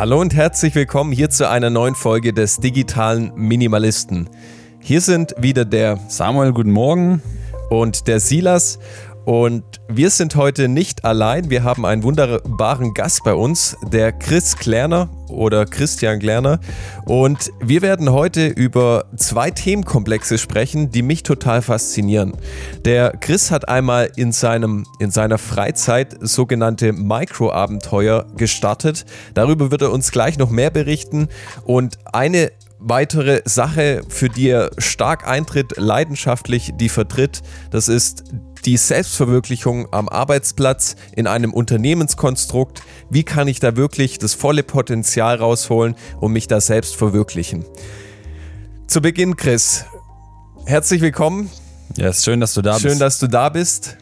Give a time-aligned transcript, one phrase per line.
[0.00, 4.30] Hallo und herzlich willkommen hier zu einer neuen Folge des digitalen Minimalisten.
[4.78, 7.20] Hier sind wieder der Samuel, guten Morgen.
[7.68, 8.78] Und der Silas.
[9.24, 11.50] Und wir sind heute nicht allein.
[11.50, 16.58] Wir haben einen wunderbaren Gast bei uns, der Chris Klerner oder Christian Klerner.
[17.04, 22.32] Und wir werden heute über zwei Themenkomplexe sprechen, die mich total faszinieren.
[22.84, 29.04] Der Chris hat einmal in, seinem, in seiner Freizeit sogenannte Mikroabenteuer gestartet.
[29.34, 31.28] Darüber wird er uns gleich noch mehr berichten.
[31.64, 38.24] Und eine weitere Sache, für die er stark eintritt, leidenschaftlich die vertritt, das ist
[38.64, 42.82] die Selbstverwirklichung am Arbeitsplatz in einem Unternehmenskonstrukt.
[43.08, 47.64] Wie kann ich da wirklich das volle Potenzial rausholen und mich da selbst verwirklichen?
[48.86, 49.84] Zu Beginn, Chris,
[50.66, 51.50] herzlich willkommen.
[51.96, 52.92] Ja, ist schön, dass du da schön, bist.
[52.92, 53.96] Schön, dass du da bist.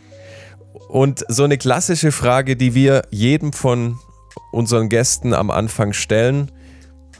[0.88, 3.98] Und so eine klassische Frage, die wir jedem von
[4.52, 6.50] unseren Gästen am Anfang stellen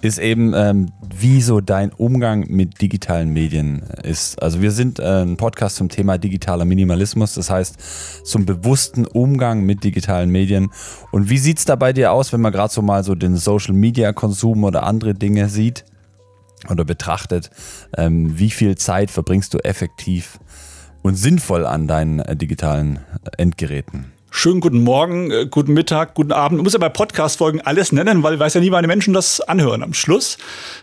[0.01, 4.41] ist eben, ähm, wie so dein Umgang mit digitalen Medien ist.
[4.43, 9.63] Also wir sind äh, ein Podcast zum Thema digitaler Minimalismus, das heißt zum bewussten Umgang
[9.63, 10.71] mit digitalen Medien.
[11.10, 13.37] Und wie sieht es da bei dir aus, wenn man gerade so mal so den
[13.37, 15.85] Social-Media-Konsum oder andere Dinge sieht
[16.71, 17.51] oder betrachtet?
[17.96, 20.38] Ähm, wie viel Zeit verbringst du effektiv
[21.02, 24.18] und sinnvoll an deinen äh, digitalen äh, Endgeräten?
[24.30, 26.59] Schönen guten Morgen, äh, guten Mittag, guten Abend.
[26.59, 29.40] Du musst ja bei Podcast-Folgen alles nennen, weil ich weiß ja nie, die Menschen das
[29.40, 30.37] anhören am Schluss.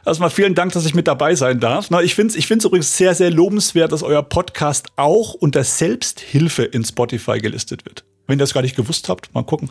[0.05, 1.89] Erstmal vielen Dank, dass ich mit dabei sein darf.
[1.91, 5.63] Na, ich finde es ich find's übrigens sehr, sehr lobenswert, dass euer Podcast auch unter
[5.63, 8.03] Selbsthilfe in Spotify gelistet wird.
[8.27, 9.69] Wenn ihr das gar nicht gewusst habt, mal gucken.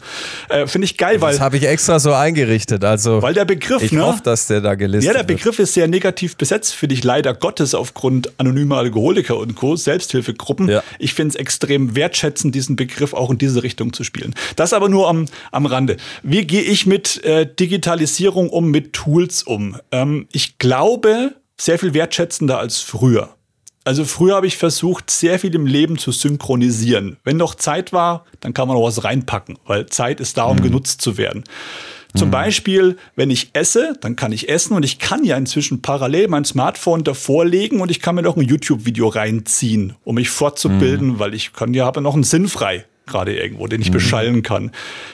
[0.48, 1.32] Äh, Finde ich geil, weil.
[1.32, 2.84] Das habe ich extra so eingerichtet.
[2.84, 4.04] Also, weil der Begriff, ich ne?
[4.04, 5.68] hoffe, dass der da gelistet Ja, der Begriff wird.
[5.68, 10.68] ist sehr negativ besetzt, finde ich leider Gottes, aufgrund anonymer Alkoholiker und Co., Selbsthilfegruppen.
[10.68, 10.82] Ja.
[10.98, 14.34] Ich finde es extrem wertschätzend, diesen Begriff auch in diese Richtung zu spielen.
[14.56, 15.96] Das aber nur am, am Rande.
[16.22, 19.76] Wie gehe ich mit äh, Digitalisierung um, mit Tools um?
[19.90, 23.34] Ähm, ich glaube, sehr viel wertschätzender als früher.
[23.84, 27.18] Also früher habe ich versucht, sehr viel im Leben zu synchronisieren.
[27.22, 30.56] Wenn noch Zeit war, dann kann man noch was reinpacken, weil Zeit ist da, um
[30.56, 30.62] mhm.
[30.62, 31.44] genutzt zu werden.
[32.16, 32.32] Zum mhm.
[32.32, 36.44] Beispiel, wenn ich esse, dann kann ich essen und ich kann ja inzwischen parallel mein
[36.44, 41.18] Smartphone davor legen und ich kann mir noch ein YouTube-Video reinziehen, um mich fortzubilden, mhm.
[41.18, 43.94] weil ich kann ja habe noch einen Sinn frei gerade irgendwo, den ich mhm.
[43.94, 44.70] beschallen kann.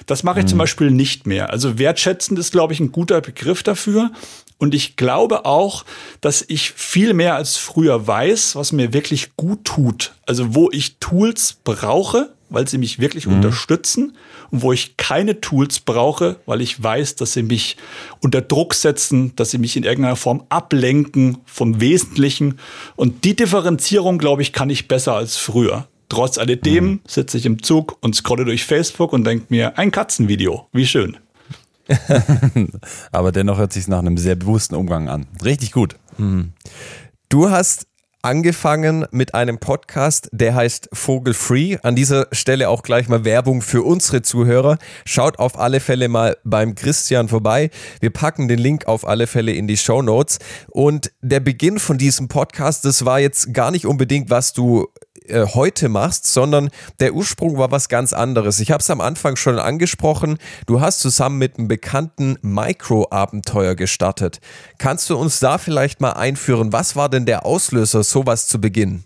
[0.07, 0.61] Das mache ich zum mhm.
[0.61, 1.51] Beispiel nicht mehr.
[1.51, 4.13] Also wertschätzend ist, glaube ich, ein guter Begriff dafür.
[4.61, 5.85] Und ich glaube auch,
[6.21, 10.13] dass ich viel mehr als früher weiß, was mir wirklich gut tut.
[10.27, 13.37] Also wo ich Tools brauche, weil sie mich wirklich mhm.
[13.37, 14.17] unterstützen
[14.51, 17.79] und wo ich keine Tools brauche, weil ich weiß, dass sie mich
[18.21, 22.59] unter Druck setzen, dass sie mich in irgendeiner Form ablenken vom Wesentlichen.
[22.97, 25.89] Und die Differenzierung, glaube ich, kann ich besser als früher.
[26.11, 27.01] Trotz alledem mhm.
[27.07, 31.17] sitze ich im Zug und scrolle durch Facebook und denke mir, ein Katzenvideo, wie schön.
[33.13, 35.27] Aber dennoch hört sich nach einem sehr bewussten Umgang an.
[35.45, 35.97] Richtig gut.
[36.19, 36.53] Mhm.
[37.29, 37.87] Du hast
[38.23, 41.79] angefangen mit einem Podcast, der heißt Vogel Free.
[41.83, 44.79] An dieser Stelle auch gleich mal Werbung für unsere Zuhörer.
[45.05, 47.71] Schaut auf alle Fälle mal beim Christian vorbei.
[48.01, 50.39] Wir packen den Link auf alle Fälle in die Show Notes.
[50.69, 54.89] Und der Beginn von diesem Podcast, das war jetzt gar nicht unbedingt, was du
[55.31, 58.61] äh, heute machst, sondern der Ursprung war was ganz anderes.
[58.61, 60.39] Ich habe es am Anfang schon angesprochen.
[60.67, 64.41] Du hast zusammen mit einem bekannten Micro-Abenteuer gestartet.
[64.79, 66.73] Kannst du uns da vielleicht mal einführen?
[66.73, 69.05] Was war denn der Auslöser, sowas zu beginnen?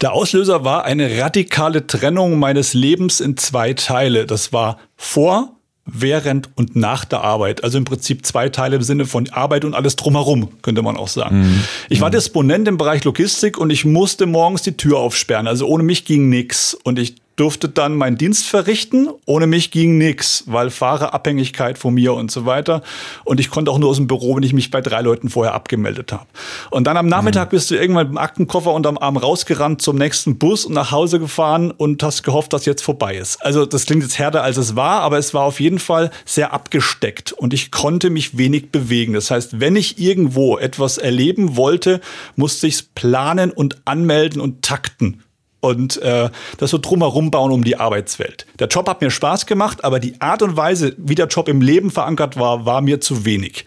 [0.00, 4.26] Der Auslöser war eine radikale Trennung meines Lebens in zwei Teile.
[4.26, 5.54] Das war vor
[5.86, 7.62] während und nach der Arbeit.
[7.62, 11.08] Also im Prinzip zwei Teile im Sinne von Arbeit und alles drumherum, könnte man auch
[11.08, 11.40] sagen.
[11.40, 11.60] Mhm.
[11.90, 15.46] Ich war Disponent im Bereich Logistik und ich musste morgens die Tür aufsperren.
[15.46, 16.74] Also ohne mich ging nichts.
[16.84, 19.08] Und ich durfte dann meinen Dienst verrichten.
[19.26, 22.82] Ohne mich ging nichts, weil Fahrerabhängigkeit von mir und so weiter.
[23.24, 25.54] Und ich konnte auch nur aus dem Büro, wenn ich mich bei drei Leuten vorher
[25.54, 26.26] abgemeldet habe.
[26.70, 27.56] Und dann am Nachmittag mhm.
[27.56, 31.18] bist du irgendwann mit dem Aktenkoffer unterm Arm rausgerannt zum nächsten Bus und nach Hause
[31.18, 33.44] gefahren und hast gehofft, dass jetzt vorbei ist.
[33.44, 36.52] Also das klingt jetzt härter, als es war, aber es war auf jeden Fall sehr
[36.52, 39.14] abgesteckt und ich konnte mich wenig bewegen.
[39.14, 42.00] Das heißt, wenn ich irgendwo etwas erleben wollte,
[42.36, 45.23] musste ich es planen und anmelden und takten
[45.64, 48.46] und äh, das so drumherum bauen um die Arbeitswelt.
[48.58, 51.60] Der Job hat mir Spaß gemacht, aber die Art und Weise, wie der Job im
[51.60, 53.64] Leben verankert war, war mir zu wenig.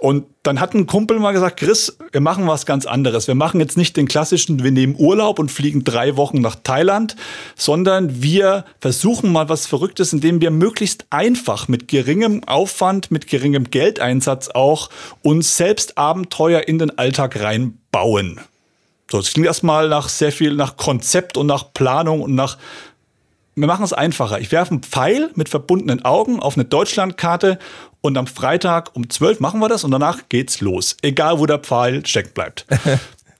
[0.00, 3.28] Und dann hat ein Kumpel mal gesagt, Chris, wir machen was ganz anderes.
[3.28, 7.16] Wir machen jetzt nicht den klassischen, wir nehmen Urlaub und fliegen drei Wochen nach Thailand,
[7.54, 13.68] sondern wir versuchen mal was Verrücktes, indem wir möglichst einfach mit geringem Aufwand, mit geringem
[13.68, 14.88] Geldeinsatz auch
[15.20, 18.40] uns selbst Abenteuer in den Alltag reinbauen.
[19.10, 22.58] So, das klingt erstmal nach sehr viel nach Konzept und nach Planung und nach
[23.56, 24.40] wir machen es einfacher.
[24.40, 27.58] Ich werfe einen Pfeil mit verbundenen Augen auf eine Deutschlandkarte
[28.00, 30.96] und am Freitag um 12 machen wir das und danach geht's los.
[31.02, 32.66] Egal, wo der Pfeil stecken bleibt.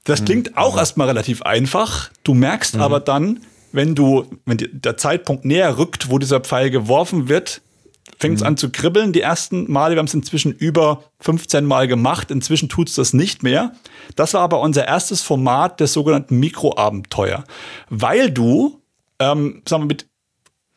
[0.04, 2.10] Das klingt auch erstmal relativ einfach.
[2.24, 2.80] Du merkst mhm.
[2.80, 3.40] aber dann,
[3.70, 7.60] wenn du, wenn der Zeitpunkt näher rückt, wo dieser Pfeil geworfen wird,
[8.18, 8.48] fängt es mhm.
[8.48, 9.12] an zu kribbeln.
[9.12, 12.30] Die ersten Male, wir haben es inzwischen über 15 Mal gemacht.
[12.30, 13.72] Inzwischen tut es das nicht mehr.
[14.16, 17.44] Das war aber unser erstes Format des sogenannten Mikroabenteuer.
[17.88, 18.80] Weil du,
[19.18, 20.06] ähm, sagen wir, mit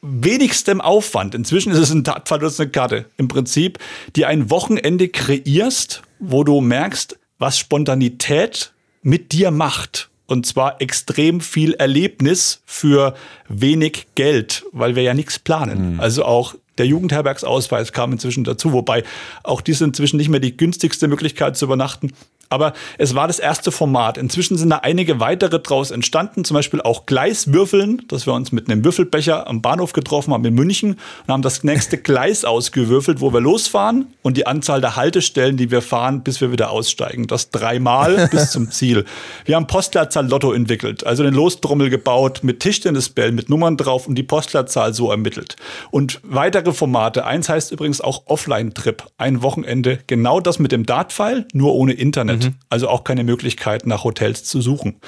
[0.02, 3.80] wenigstem Aufwand, inzwischen ist es ein Tatfall oder eine Karte, im Prinzip,
[4.16, 10.10] die ein Wochenende kreierst, wo du merkst, was Spontanität mit dir macht.
[10.26, 13.14] Und zwar extrem viel Erlebnis für
[13.50, 15.94] wenig Geld, weil wir ja nichts planen.
[15.94, 16.00] Mhm.
[16.00, 19.04] Also auch der Jugendherbergsausweis kam inzwischen dazu, wobei
[19.44, 22.12] auch dies inzwischen nicht mehr die günstigste Möglichkeit zu übernachten.
[22.50, 24.18] Aber es war das erste Format.
[24.18, 28.70] Inzwischen sind da einige weitere draus entstanden, zum Beispiel auch Gleiswürfeln, dass wir uns mit
[28.70, 33.34] einem Würfelbecher am Bahnhof getroffen haben in München und haben das nächste Gleis ausgewürfelt, wo
[33.34, 37.28] wir losfahren und die Anzahl der Haltestellen, die wir fahren, bis wir wieder aussteigen.
[37.28, 39.06] Das dreimal bis zum Ziel.
[39.46, 44.16] Wir haben Postleitzahl Lotto entwickelt, also eine Lostrommel gebaut mit Tischtennisbällen, mit Nummern drauf und
[44.16, 45.56] die Postleitzahl so ermittelt.
[45.92, 47.26] Und weitere Formate.
[47.26, 49.04] Eins heißt übrigens auch Offline-Trip.
[49.18, 50.00] Ein Wochenende.
[50.08, 52.33] Genau das mit dem Dart-File, nur ohne Internet.
[52.40, 52.56] Mhm.
[52.70, 55.00] Also auch keine Möglichkeit, nach Hotels zu suchen.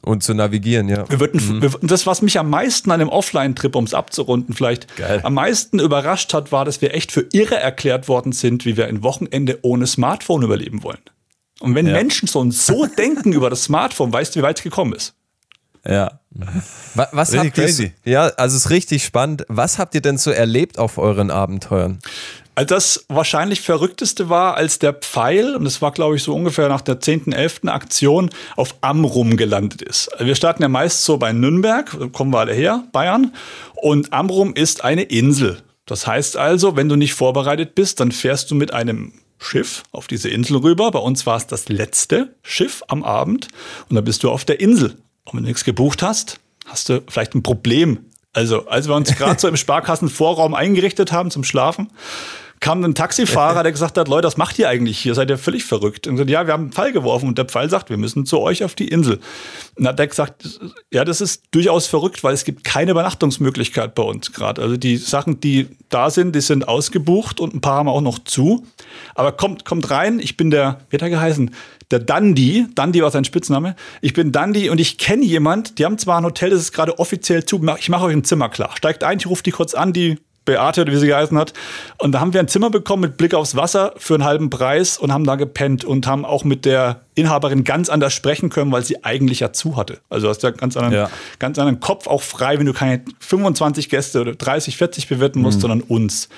[0.00, 1.08] Und zu navigieren, ja.
[1.10, 1.62] Wir würden, mhm.
[1.62, 5.20] wir, das, was mich am meisten an dem Offline-Trip, um es abzurunden, vielleicht Geil.
[5.22, 8.86] am meisten überrascht hat, war, dass wir echt für irre erklärt worden sind, wie wir
[8.86, 11.00] ein Wochenende ohne Smartphone überleben wollen.
[11.60, 11.92] Und wenn ja.
[11.92, 15.14] Menschen so, so denken über das Smartphone, weißt du, wie weit es gekommen ist.
[15.84, 16.20] Ja.
[16.94, 19.44] Was, was habt ihr, ja, also es ist richtig spannend.
[19.48, 21.98] Was habt ihr denn so erlebt auf euren Abenteuern?
[22.58, 26.68] Also das wahrscheinlich verrückteste war, als der Pfeil, und das war glaube ich so ungefähr
[26.68, 27.60] nach der 10., 11.
[27.66, 30.10] Aktion, auf Amrum gelandet ist.
[30.18, 33.32] Wir starten ja meist so bei Nürnberg, kommen wir alle her, Bayern,
[33.76, 35.62] und Amrum ist eine Insel.
[35.86, 40.08] Das heißt also, wenn du nicht vorbereitet bist, dann fährst du mit einem Schiff auf
[40.08, 40.90] diese Insel rüber.
[40.90, 43.46] Bei uns war es das letzte Schiff am Abend
[43.88, 44.96] und dann bist du auf der Insel.
[45.26, 48.00] Und wenn du nichts gebucht hast, hast du vielleicht ein Problem.
[48.32, 51.90] Also, als wir uns gerade so im Sparkassenvorraum eingerichtet haben zum Schlafen,
[52.60, 55.14] kam ein Taxifahrer, der gesagt hat, Leute, was macht ihr eigentlich hier?
[55.14, 56.06] Seid ihr völlig verrückt?
[56.06, 58.40] Und gesagt, ja, wir haben einen Pfeil geworfen und der Pfeil sagt, wir müssen zu
[58.40, 59.20] euch auf die Insel.
[59.76, 60.60] Und hat er gesagt,
[60.92, 64.62] ja, das ist durchaus verrückt, weil es gibt keine Übernachtungsmöglichkeit bei uns gerade.
[64.62, 68.18] Also die Sachen, die da sind, die sind ausgebucht und ein paar haben auch noch
[68.18, 68.66] zu.
[69.14, 71.50] Aber kommt, kommt rein, ich bin der, wie hat er geheißen?
[71.90, 73.74] Der Dandy, Dandy war sein Spitzname.
[74.02, 76.98] Ich bin Dandy und ich kenne jemand, die haben zwar ein Hotel, das ist gerade
[76.98, 78.76] offiziell zu, ich mache euch ein Zimmer klar.
[78.76, 81.52] Steigt ein, ich rufe die kurz an, die Beate oder wie sie geheißen hat.
[81.98, 84.96] Und da haben wir ein Zimmer bekommen mit Blick aufs Wasser für einen halben Preis
[84.96, 88.82] und haben da gepennt und haben auch mit der Inhaberin ganz anders sprechen können, weil
[88.82, 89.98] sie eigentlich ja zu hatte.
[90.08, 91.10] Also hast ja ganz anderen, ja.
[91.38, 95.58] ganz anderen Kopf auch frei, wenn du keine 25 Gäste oder 30, 40 bewirten musst,
[95.58, 95.62] mhm.
[95.62, 96.28] sondern uns.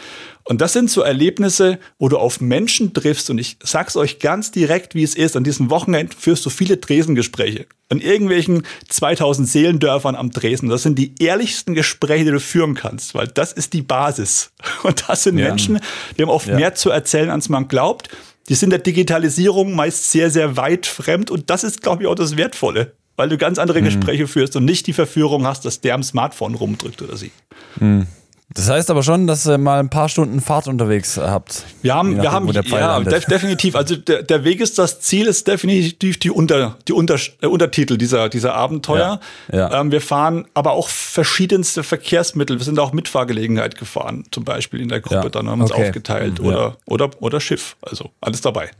[0.50, 3.30] Und das sind so Erlebnisse, wo du auf Menschen triffst.
[3.30, 5.36] Und ich sag's euch ganz direkt, wie es ist.
[5.36, 7.66] An diesem Wochenende führst du viele Dresengespräche.
[7.88, 10.68] An irgendwelchen 2000 Seelendörfern am Dresden.
[10.68, 14.50] Das sind die ehrlichsten Gespräche, die du führen kannst, weil das ist die Basis.
[14.82, 15.46] Und das sind ja.
[15.46, 15.78] Menschen,
[16.18, 16.56] die haben oft ja.
[16.56, 18.08] mehr zu erzählen, als man glaubt.
[18.48, 21.30] Die sind der Digitalisierung meist sehr, sehr weit fremd.
[21.30, 23.84] Und das ist, glaube ich, auch das Wertvolle weil du ganz andere mhm.
[23.84, 27.32] Gespräche führst und nicht die Verführung hast, dass der am Smartphone rumdrückt oder sie.
[27.78, 28.06] Mhm.
[28.52, 31.64] Das heißt aber schon, dass ihr mal ein paar Stunden Fahrt unterwegs habt.
[31.82, 33.76] Wir haben, wir haben, ja, def definitiv.
[33.76, 37.96] Also der, der Weg ist das Ziel, ist definitiv die, Unter, die Unter, äh, Untertitel
[37.96, 39.20] dieser, dieser Abenteuer.
[39.52, 39.80] Ja, ja.
[39.80, 42.58] Ähm, wir fahren aber auch verschiedenste Verkehrsmittel.
[42.58, 45.22] Wir sind auch Mitfahrgelegenheit gefahren, zum Beispiel in der Gruppe.
[45.22, 45.28] Ja.
[45.28, 47.76] Dann haben wir uns aufgeteilt oder, oder, oder Schiff.
[47.82, 48.70] Also alles dabei.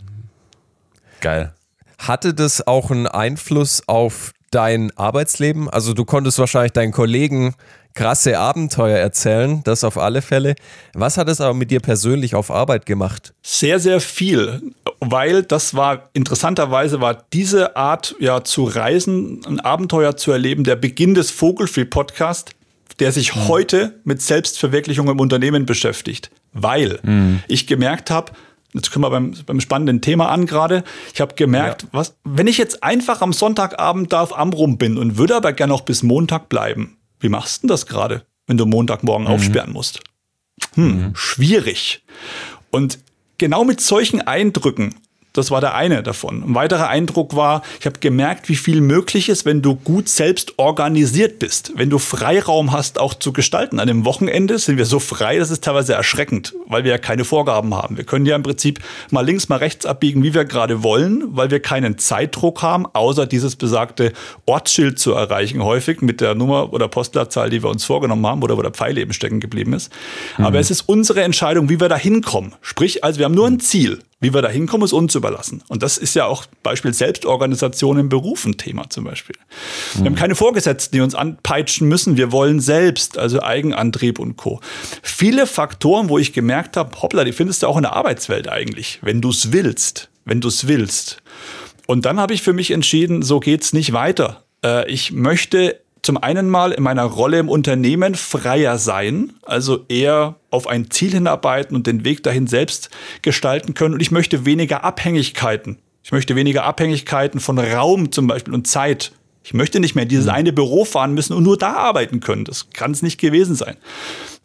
[1.21, 1.55] Geil.
[1.99, 5.71] Hatte das auch einen Einfluss auf dein Arbeitsleben?
[5.71, 7.55] Also du konntest wahrscheinlich deinen Kollegen
[7.95, 10.55] krasse Abenteuer erzählen, das auf alle Fälle.
[10.95, 13.33] Was hat es aber mit dir persönlich auf Arbeit gemacht?
[13.43, 14.63] Sehr, sehr viel,
[15.01, 20.77] weil das war interessanterweise war diese Art ja zu reisen, ein Abenteuer zu erleben, der
[20.77, 22.51] Beginn des Vogelfree Podcast,
[22.99, 23.49] der sich mhm.
[23.49, 27.43] heute mit Selbstverwirklichung im Unternehmen beschäftigt, weil mhm.
[27.49, 28.33] ich gemerkt habe,
[28.73, 30.85] Jetzt können wir beim, beim spannenden Thema an gerade.
[31.13, 31.89] Ich habe gemerkt, ja.
[31.93, 35.73] was, wenn ich jetzt einfach am Sonntagabend da auf Amrum bin und würde aber gerne
[35.73, 39.33] noch bis Montag bleiben, wie machst du denn das gerade, wenn du Montagmorgen mhm.
[39.33, 40.01] aufsperren musst?
[40.75, 41.15] Hm, mhm.
[41.15, 42.03] schwierig.
[42.71, 42.99] Und
[43.39, 44.95] genau mit solchen Eindrücken
[45.33, 46.43] Das war der eine davon.
[46.43, 50.59] Ein weiterer Eindruck war, ich habe gemerkt, wie viel möglich ist, wenn du gut selbst
[50.59, 53.79] organisiert bist, wenn du Freiraum hast, auch zu gestalten.
[53.79, 57.25] An dem Wochenende sind wir so frei, das ist teilweise erschreckend, weil wir ja keine
[57.25, 57.97] Vorgaben haben.
[57.97, 61.51] Wir können ja im Prinzip mal links, mal rechts abbiegen, wie wir gerade wollen, weil
[61.51, 64.13] wir keinen Zeitdruck haben, außer dieses besagte
[64.47, 68.57] Ortsschild zu erreichen, häufig mit der Nummer oder Postleitzahl, die wir uns vorgenommen haben oder
[68.59, 69.93] wo der Pfeil eben stecken geblieben ist.
[70.39, 70.47] Mhm.
[70.47, 72.55] Aber es ist unsere Entscheidung, wie wir da hinkommen.
[72.63, 74.01] Sprich, also wir haben nur ein Ziel.
[74.23, 75.63] Wie wir da hinkommen, ist uns überlassen.
[75.69, 79.37] Und das ist ja auch Beispiel Selbstorganisation im Beruf ein Thema zum Beispiel.
[79.95, 79.99] Mhm.
[79.99, 82.19] Wir haben keine Vorgesetzten, die uns anpeitschen müssen.
[82.19, 84.61] Wir wollen selbst, also Eigenantrieb und Co.
[85.03, 88.99] Viele Faktoren, wo ich gemerkt habe, hoppla, die findest du auch in der Arbeitswelt eigentlich,
[89.01, 90.11] wenn du es willst.
[90.27, 91.23] Wenn du es willst.
[91.87, 94.45] Und dann habe ich für mich entschieden, so geht's nicht weiter.
[94.63, 100.37] Äh, ich möchte zum einen mal in meiner Rolle im Unternehmen freier sein, also eher
[100.51, 102.91] auf ein Ziel hinarbeiten und den Weg dahin selbst
[103.23, 103.95] gestalten können.
[103.95, 105.79] Und ich möchte weniger Abhängigkeiten.
[106.03, 109.13] Ich möchte weniger Abhängigkeiten von Raum zum Beispiel und Zeit.
[109.43, 110.33] Ich möchte nicht mehr dieses mhm.
[110.33, 112.45] eine Büro fahren müssen und nur da arbeiten können.
[112.45, 113.77] Das kann es nicht gewesen sein.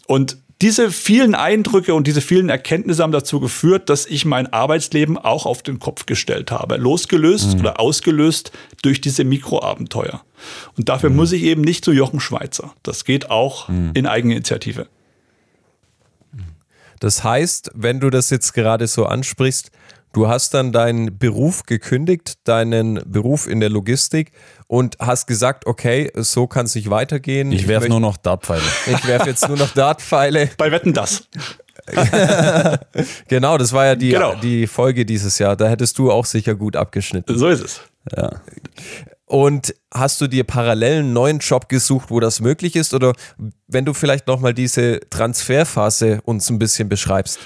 [0.08, 5.16] Und diese vielen Eindrücke und diese vielen Erkenntnisse haben dazu geführt, dass ich mein Arbeitsleben
[5.16, 6.78] auch auf den Kopf gestellt habe.
[6.78, 7.60] Losgelöst mhm.
[7.60, 10.24] oder ausgelöst durch diese Mikroabenteuer.
[10.76, 11.18] Und dafür mhm.
[11.18, 12.74] muss ich eben nicht zu Jochen Schweizer.
[12.82, 13.92] Das geht auch mhm.
[13.94, 14.88] in Eigeninitiative.
[17.00, 19.70] Das heißt, wenn du das jetzt gerade so ansprichst,
[20.16, 24.32] Du hast dann deinen Beruf gekündigt, deinen Beruf in der Logistik
[24.68, 27.52] und hast gesagt, okay, so kann es nicht weitergehen.
[27.52, 28.64] Ich werfe nur noch Dartpfeile.
[28.88, 30.52] Ich werfe jetzt nur noch Dartpfeile.
[30.58, 31.28] Bei Wetten das.
[33.28, 34.36] genau, das war ja die, genau.
[34.36, 35.58] die Folge dieses Jahr.
[35.58, 37.38] Da hättest du auch sicher gut abgeschnitten.
[37.38, 37.82] So ist es.
[38.16, 38.40] Ja.
[39.26, 42.94] Und hast du dir parallel einen neuen Job gesucht, wo das möglich ist?
[42.94, 43.12] Oder
[43.68, 47.38] wenn du vielleicht nochmal diese Transferphase uns ein bisschen beschreibst?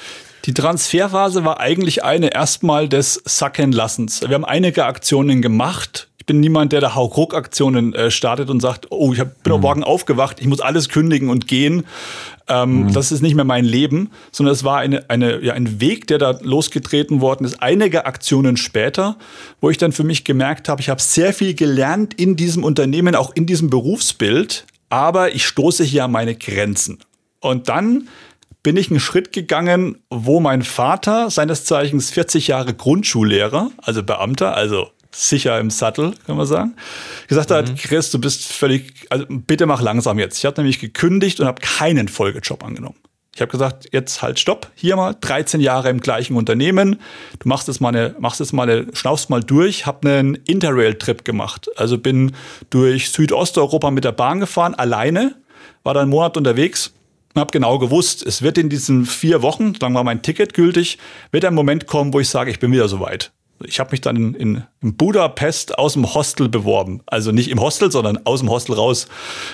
[0.49, 4.21] Die Transferphase war eigentlich eine erstmal des Sackenlassens.
[4.21, 6.09] Wir haben einige Aktionen gemacht.
[6.17, 9.61] Ich bin niemand, der da Hauruck-Aktionen äh, startet und sagt, oh, ich hab, bin mhm.
[9.61, 11.85] Morgen aufgewacht, ich muss alles kündigen und gehen.
[12.47, 12.93] Ähm, mhm.
[12.93, 16.17] Das ist nicht mehr mein Leben, sondern es war eine, eine, ja, ein Weg, der
[16.17, 17.61] da losgetreten worden ist.
[17.61, 19.17] Einige Aktionen später,
[19.61, 23.13] wo ich dann für mich gemerkt habe, ich habe sehr viel gelernt in diesem Unternehmen,
[23.13, 26.97] auch in diesem Berufsbild, aber ich stoße hier an meine Grenzen.
[27.39, 28.07] Und dann
[28.63, 34.55] bin ich einen Schritt gegangen, wo mein Vater, seines Zeichens 40 Jahre Grundschullehrer, also Beamter,
[34.55, 36.75] also sicher im Sattel, kann man sagen,
[37.27, 37.53] gesagt mhm.
[37.55, 40.37] hat, Chris, du bist völlig, also bitte mach langsam jetzt.
[40.37, 42.97] Ich habe nämlich gekündigt und habe keinen Folgejob angenommen.
[43.33, 46.99] Ich habe gesagt, jetzt halt stopp, hier mal 13 Jahre im gleichen Unternehmen.
[47.39, 51.23] Du machst es mal eine, machst es mal eine, schnaufst mal durch, habe einen Interrail-Trip
[51.23, 51.69] gemacht.
[51.77, 52.33] Also bin
[52.69, 55.35] durch Südosteuropa mit der Bahn gefahren, alleine,
[55.83, 56.91] war dann einen Monat unterwegs
[57.35, 60.97] habe genau gewusst, es wird in diesen vier Wochen, lang war mein Ticket gültig,
[61.31, 63.31] wird ein Moment kommen, wo ich sage, ich bin wieder soweit.
[63.65, 67.01] Ich habe mich dann in, in, in, Budapest aus dem Hostel beworben.
[67.07, 69.07] Also nicht im Hostel, sondern aus dem Hostel raus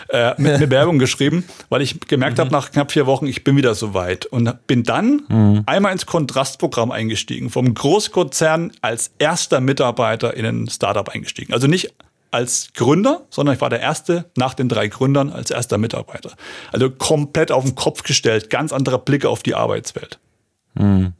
[0.10, 2.41] äh, mit einer Werbung geschrieben, weil ich gemerkt mhm.
[2.41, 4.27] habe, nach knapp vier Wochen, ich bin wieder soweit.
[4.27, 5.63] Und bin dann mhm.
[5.65, 11.53] einmal ins Kontrastprogramm eingestiegen, vom Großkonzern als erster Mitarbeiter in ein Startup eingestiegen.
[11.53, 11.91] Also nicht
[12.36, 16.32] als Gründer, sondern ich war der Erste nach den drei Gründern als erster Mitarbeiter.
[16.72, 20.20] Also komplett auf den Kopf gestellt, ganz anderer Blick auf die Arbeitswelt.
[20.77, 21.13] Hm.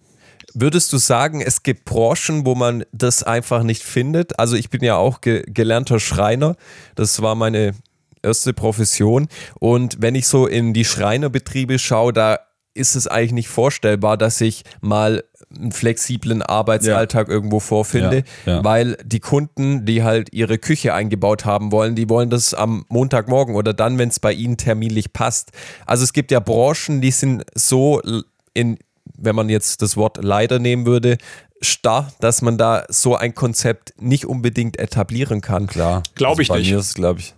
[0.53, 4.39] Würdest du sagen, es gibt Branchen, wo man das einfach nicht findet?
[4.39, 6.55] Also ich bin ja auch ge gelernter Schreiner.
[6.95, 7.74] Das war meine
[8.22, 9.27] erste Profession.
[9.60, 12.39] Und wenn ich so in die Schreinerbetriebe schaue, da
[12.74, 15.24] ist es eigentlich nicht vorstellbar, dass ich mal
[15.58, 17.34] einen flexiblen Arbeitsalltag ja.
[17.34, 18.64] irgendwo vorfinde, ja, ja.
[18.64, 23.56] weil die Kunden, die halt ihre Küche eingebaut haben wollen, die wollen das am Montagmorgen
[23.56, 25.52] oder dann, wenn es bei ihnen terminlich passt.
[25.86, 28.02] Also es gibt ja Branchen, die sind so
[28.54, 28.78] in,
[29.18, 31.18] wenn man jetzt das Wort leider nehmen würde,
[31.62, 35.68] starr, dass man da so ein Konzept nicht unbedingt etablieren kann.
[35.68, 36.04] Klar.
[36.16, 36.72] Glaube ich also bei nicht.
[36.72, 37.34] Mir ist, glaube ich.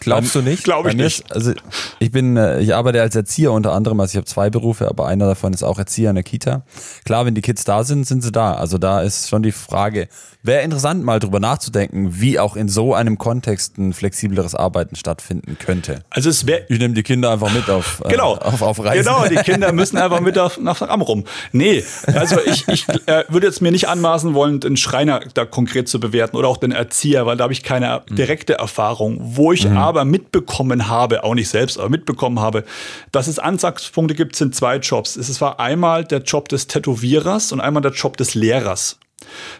[0.00, 0.64] Glaubst du nicht?
[0.64, 1.32] Glaube ich nicht.
[1.32, 1.52] also
[1.98, 5.06] ich bin, äh, ich arbeite als Erzieher unter anderem, also ich habe zwei Berufe, aber
[5.06, 6.62] einer davon ist auch Erzieher in der Kita.
[7.04, 8.54] Klar, wenn die Kids da sind, sind sie da.
[8.54, 10.08] Also da ist schon die Frage,
[10.46, 15.58] wäre interessant mal drüber nachzudenken, wie auch in so einem Kontext ein flexibleres Arbeiten stattfinden
[15.58, 16.02] könnte.
[16.10, 16.64] Also es wäre.
[16.68, 18.36] Ich nehme die Kinder einfach mit auf, äh, genau.
[18.36, 19.04] auf, auf Reisen.
[19.04, 21.24] Genau, die Kinder müssen einfach mit auf, nach Amrum.
[21.52, 25.88] Nee, also ich, ich äh, würde jetzt mir nicht anmaßen wollen, den Schreiner da konkret
[25.88, 28.16] zu bewerten oder auch den Erzieher, weil da habe ich keine mhm.
[28.16, 29.18] direkte Erfahrung.
[29.20, 29.76] Wo ich mhm.
[29.86, 32.64] Aber mitbekommen habe, auch nicht selbst, aber mitbekommen habe,
[33.12, 35.16] dass es Ansatzpunkte gibt, sind zwei Jobs.
[35.16, 38.98] Es war einmal der Job des Tätowierers und einmal der Job des Lehrers.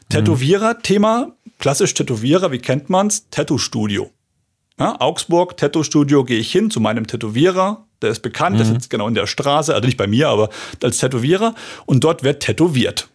[0.08, 3.28] Tätowierer-Thema, klassisch Tätowierer, wie kennt man's?
[3.30, 4.10] Tattoo-Studio.
[4.78, 8.58] Ja, Augsburg, Tattoo-Studio, gehe ich hin zu meinem Tätowierer, der ist bekannt, mhm.
[8.58, 10.50] der sitzt genau in der Straße, also nicht bei mir, aber
[10.82, 11.54] als Tätowierer
[11.86, 13.08] und dort wird tätowiert.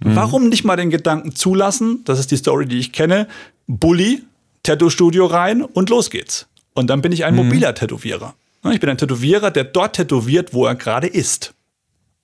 [0.00, 0.16] Mhm.
[0.16, 2.02] Warum nicht mal den Gedanken zulassen?
[2.04, 3.28] Das ist die Story, die ich kenne.
[3.66, 4.22] Bully,
[4.68, 6.46] Tattoo-Studio rein und los geht's.
[6.74, 7.46] Und dann bin ich ein mhm.
[7.46, 8.34] mobiler Tätowierer.
[8.70, 11.54] Ich bin ein Tätowierer, der dort tätowiert, wo er gerade ist.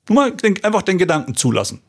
[0.09, 1.81] Nur mal den, einfach den Gedanken zulassen.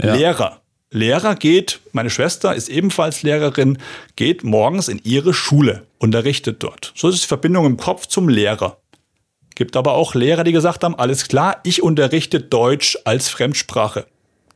[0.00, 0.14] Ja.
[0.14, 0.60] Lehrer.
[0.90, 3.78] Lehrer geht, meine Schwester ist ebenfalls Lehrerin,
[4.14, 6.92] geht morgens in ihre Schule, unterrichtet dort.
[6.94, 8.76] So ist die Verbindung im Kopf zum Lehrer.
[9.56, 14.06] Gibt aber auch Lehrer, die gesagt haben, alles klar, ich unterrichte Deutsch als Fremdsprache.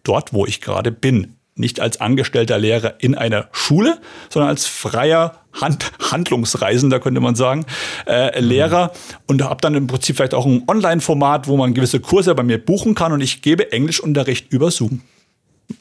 [0.05, 1.38] Dort, wo ich gerade bin.
[1.59, 3.99] Nicht als angestellter Lehrer in einer Schule,
[4.31, 7.67] sondern als freier Hand Handlungsreisender, könnte man sagen,
[8.07, 8.93] äh, Lehrer.
[9.27, 12.65] Und habe dann im Prinzip vielleicht auch ein Online-Format, wo man gewisse Kurse bei mir
[12.65, 13.13] buchen kann.
[13.13, 15.03] Und ich gebe Englischunterricht über Zoom.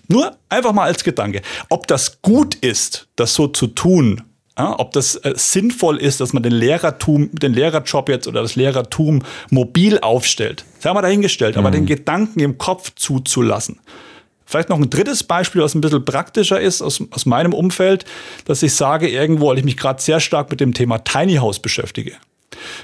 [0.07, 1.41] Nur einfach mal als Gedanke.
[1.69, 4.23] Ob das gut ist, das so zu tun,
[4.57, 8.55] ja, ob das äh, sinnvoll ist, dass man den Lehrertum, den Lehrerjob jetzt oder das
[8.55, 11.59] Lehrertum mobil aufstellt, das haben wir dahingestellt, mhm.
[11.59, 13.79] aber den Gedanken im Kopf zuzulassen.
[14.47, 18.05] Vielleicht noch ein drittes Beispiel, was ein bisschen praktischer ist aus, aus meinem Umfeld,
[18.45, 21.59] dass ich sage irgendwo, weil ich mich gerade sehr stark mit dem Thema Tiny House
[21.59, 22.13] beschäftige.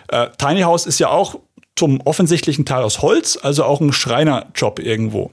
[0.10, 1.40] Äh, Tiny House ist ja auch
[1.78, 5.32] zum offensichtlichen Teil aus Holz, also auch ein Schreinerjob irgendwo.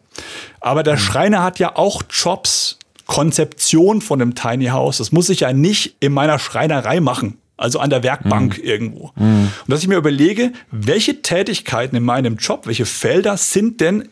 [0.60, 1.00] Aber der mhm.
[1.00, 4.98] Schreiner hat ja auch Jobs, Konzeption von einem Tiny House.
[4.98, 7.38] Das muss ich ja nicht in meiner Schreinerei machen.
[7.56, 8.64] Also an der Werkbank mhm.
[8.64, 9.10] irgendwo.
[9.16, 9.50] Mhm.
[9.66, 14.08] Und dass ich mir überlege, welche Tätigkeiten in meinem Job, welche Felder sind denn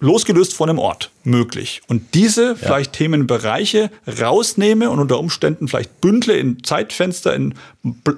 [0.00, 1.82] losgelöst von einem Ort möglich.
[1.86, 2.54] Und diese ja.
[2.54, 7.54] vielleicht Themenbereiche rausnehme und unter Umständen vielleicht bündle in Zeitfenster, in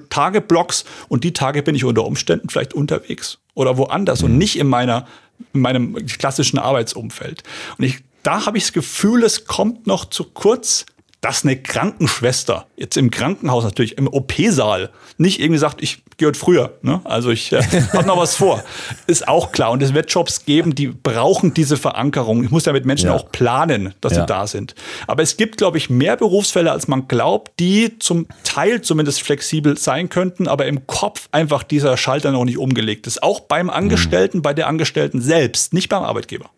[0.09, 4.31] Tageblocks und die Tage bin ich unter Umständen vielleicht unterwegs oder woanders mhm.
[4.31, 5.07] und nicht in meiner
[5.53, 7.43] in meinem klassischen Arbeitsumfeld.
[7.77, 10.85] Und ich, da habe ich das Gefühl, es kommt noch zu kurz,
[11.21, 16.39] dass eine Krankenschwester jetzt im Krankenhaus natürlich im OP-Saal nicht irgendwie sagt, ich gehe heute
[16.39, 17.01] früher, ne?
[17.05, 17.61] also ich äh,
[17.93, 18.63] habe noch was vor,
[19.07, 19.71] ist auch klar.
[19.71, 22.43] Und es wird Jobs geben, die brauchen diese Verankerung.
[22.43, 23.15] Ich muss ja mit Menschen ja.
[23.15, 24.21] auch planen, dass ja.
[24.21, 24.75] sie da sind.
[25.07, 29.75] Aber es gibt, glaube ich, mehr Berufsfälle, als man glaubt, die zum Teil zumindest flexibel
[29.77, 33.23] sein könnten, aber im Kopf einfach dieser Schalter noch nicht umgelegt ist.
[33.23, 34.41] Auch beim Angestellten, mhm.
[34.43, 36.49] bei der Angestellten selbst, nicht beim Arbeitgeber.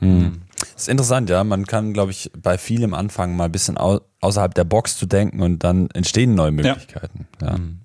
[0.00, 0.42] Mhm.
[0.60, 1.42] Das ist interessant, ja.
[1.44, 5.06] Man kann, glaube ich, bei vielem anfangen, mal ein bisschen au außerhalb der Box zu
[5.06, 7.26] denken und dann entstehen neue Möglichkeiten.
[7.40, 7.48] Ja.
[7.48, 7.58] ja.
[7.58, 7.80] Mhm.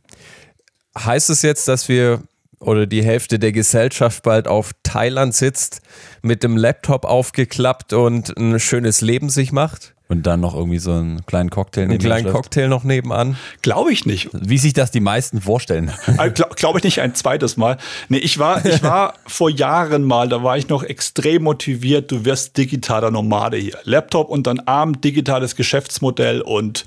[0.97, 2.21] Heißt es jetzt, dass wir
[2.59, 5.81] oder die Hälfte der Gesellschaft bald auf Thailand sitzt,
[6.21, 9.94] mit dem Laptop aufgeklappt und ein schönes Leben sich macht?
[10.07, 13.37] Und dann noch irgendwie so einen kleinen Cocktail Einen kleinen Cocktail noch nebenan?
[13.63, 14.29] Glaube ich nicht.
[14.33, 15.91] Wie sich das die meisten vorstellen.
[16.17, 17.77] Äh, Glaube glaub ich nicht ein zweites Mal.
[18.09, 22.23] Nee, ich war, ich war vor Jahren mal, da war ich noch extrem motiviert, du
[22.23, 23.77] wirst digitaler Nomade hier.
[23.83, 26.85] Laptop und dann Arm, digitales Geschäftsmodell und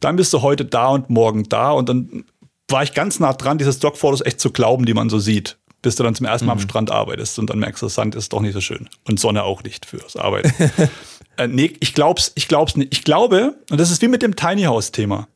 [0.00, 2.24] dann bist du heute da und morgen da und dann
[2.68, 5.94] war ich ganz nah dran, diese Stockfotos echt zu glauben, die man so sieht bis
[5.94, 6.62] du dann zum ersten Mal mhm.
[6.62, 9.44] am Strand arbeitest und dann merkst du, Sand ist doch nicht so schön und Sonne
[9.44, 10.52] auch nicht fürs Arbeiten.
[11.36, 12.92] Äh, nee, ich glaub's, ich glaub's nicht.
[12.92, 15.28] Ich glaube, und das ist wie mit dem Tiny House Thema.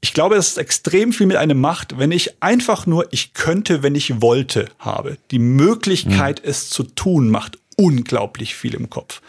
[0.00, 3.82] Ich glaube, es ist extrem viel mit einem Macht, wenn ich einfach nur ich könnte,
[3.82, 5.16] wenn ich wollte habe.
[5.30, 6.50] Die Möglichkeit, mhm.
[6.50, 9.20] es zu tun, macht unglaublich viel im Kopf.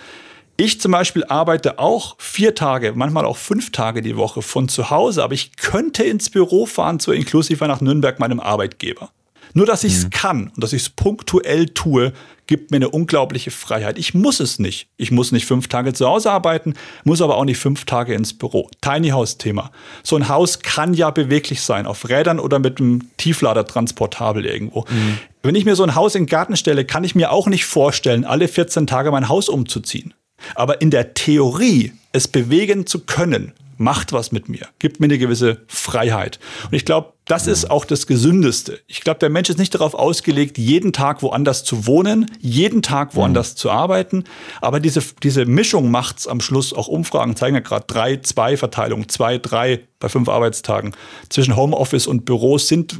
[0.55, 4.91] Ich zum Beispiel arbeite auch vier Tage, manchmal auch fünf Tage die Woche von zu
[4.91, 9.09] Hause, aber ich könnte ins Büro fahren, so inklusive nach Nürnberg, meinem Arbeitgeber.
[9.53, 10.09] Nur, dass ich es mhm.
[10.11, 12.13] kann und dass ich es punktuell tue,
[12.47, 13.97] gibt mir eine unglaubliche Freiheit.
[13.97, 14.87] Ich muss es nicht.
[14.97, 18.37] Ich muss nicht fünf Tage zu Hause arbeiten, muss aber auch nicht fünf Tage ins
[18.37, 18.69] Büro.
[18.81, 19.71] Tiny House Thema.
[20.03, 24.85] So ein Haus kann ja beweglich sein, auf Rädern oder mit einem Tieflader transportabel irgendwo.
[24.89, 25.19] Mhm.
[25.41, 27.65] Wenn ich mir so ein Haus in den Garten stelle, kann ich mir auch nicht
[27.65, 30.13] vorstellen, alle 14 Tage mein Haus umzuziehen.
[30.55, 35.17] Aber in der Theorie, es bewegen zu können, macht was mit mir, gibt mir eine
[35.17, 36.39] gewisse Freiheit.
[36.65, 38.81] Und ich glaube, das ist auch das Gesündeste.
[38.87, 43.15] Ich glaube, der Mensch ist nicht darauf ausgelegt, jeden Tag woanders zu wohnen, jeden Tag
[43.15, 43.57] woanders mhm.
[43.57, 44.23] zu arbeiten.
[44.59, 46.73] Aber diese, diese Mischung macht's am Schluss.
[46.73, 50.93] Auch Umfragen zeigen ja gerade drei, zwei Verteilung, zwei, drei bei fünf Arbeitstagen.
[51.29, 52.99] Zwischen Homeoffice und Büros sind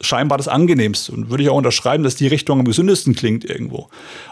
[0.00, 1.12] scheinbar das angenehmste.
[1.12, 3.88] Und würde ich auch unterschreiben, dass die Richtung am gesündesten klingt irgendwo.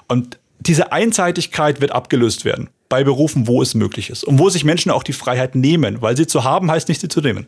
[0.09, 4.64] Und diese Einseitigkeit wird abgelöst werden bei Berufen, wo es möglich ist und wo sich
[4.64, 7.47] Menschen auch die Freiheit nehmen, weil sie zu haben heißt nicht sie zu nehmen.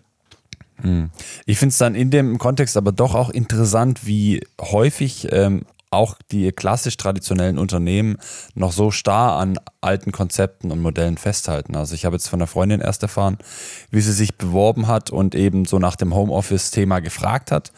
[0.83, 1.11] Hm.
[1.47, 6.17] Ich finde es dann in dem Kontext aber doch auch interessant, wie häufig ähm, auch
[6.31, 8.17] die klassisch traditionellen Unternehmen
[8.55, 11.75] noch so starr an alten Konzepten und Modellen festhalten.
[11.75, 13.39] Also ich habe jetzt von einer Freundin erst erfahren,
[13.91, 17.73] wie sie sich beworben hat und eben so nach dem Homeoffice-Thema gefragt hat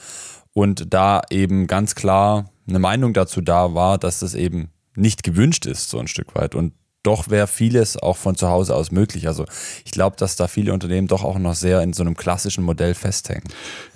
[0.52, 5.66] und da eben ganz klar eine Meinung dazu da war, dass das eben nicht gewünscht
[5.66, 6.54] ist, so ein Stück weit.
[6.54, 9.26] Und doch wäre vieles auch von zu Hause aus möglich.
[9.26, 9.44] Also
[9.84, 12.94] ich glaube, dass da viele Unternehmen doch auch noch sehr in so einem klassischen Modell
[12.94, 13.42] festhängen.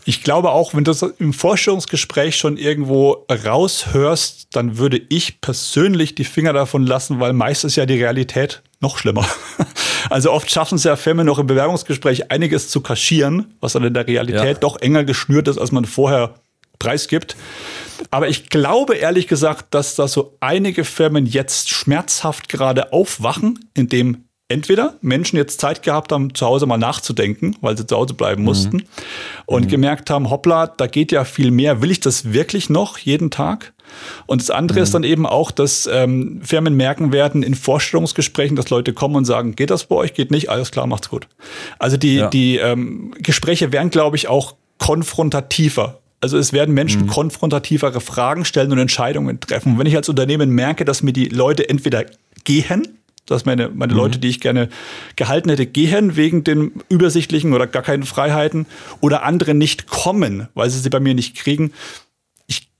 [0.05, 6.17] Ich glaube auch, wenn du das im Vorstellungsgespräch schon irgendwo raushörst, dann würde ich persönlich
[6.17, 9.27] die Finger davon lassen, weil meist ist ja die Realität noch schlimmer.
[10.09, 13.93] Also oft schaffen es ja Firmen noch im Bewerbungsgespräch einiges zu kaschieren, was dann in
[13.93, 14.55] der Realität ja.
[14.55, 16.35] doch enger geschnürt ist, als man vorher
[16.79, 17.37] preisgibt.
[18.11, 24.27] Aber ich glaube ehrlich gesagt, dass da so einige Firmen jetzt schmerzhaft gerade aufwachen, indem
[24.49, 28.43] entweder Menschen jetzt Zeit gehabt haben, zu Hause mal nachzudenken, weil sie zu Hause bleiben
[28.43, 28.47] mhm.
[28.47, 28.85] mussten mhm.
[29.47, 29.69] und mhm.
[29.69, 31.83] gemerkt haben, hoppla, da geht ja viel mehr.
[31.83, 33.73] Will ich das wirklich noch jeden Tag?
[34.27, 34.83] Und das andere mhm.
[34.83, 39.25] ist dann eben auch, dass ähm, Firmen merken werden in Vorstellungsgesprächen, dass Leute kommen und
[39.25, 41.27] sagen, geht das bei euch, geht nicht, alles klar, macht's gut.
[41.79, 42.29] Also die, ja.
[42.29, 46.01] die ähm, Gespräche werden, glaube ich, auch konfrontativer.
[46.21, 47.07] Also es werden Menschen mhm.
[47.09, 49.73] konfrontativere Fragen stellen und Entscheidungen treffen.
[49.73, 52.07] Und wenn ich als Unternehmen merke, dass mir die Leute entweder
[52.45, 53.99] gehen, dass meine, meine mhm.
[53.99, 54.69] Leute, die ich gerne
[55.17, 58.67] gehalten hätte, gehen wegen den übersichtlichen oder gar keinen Freiheiten
[59.01, 61.73] oder andere nicht kommen, weil sie sie bei mir nicht kriegen.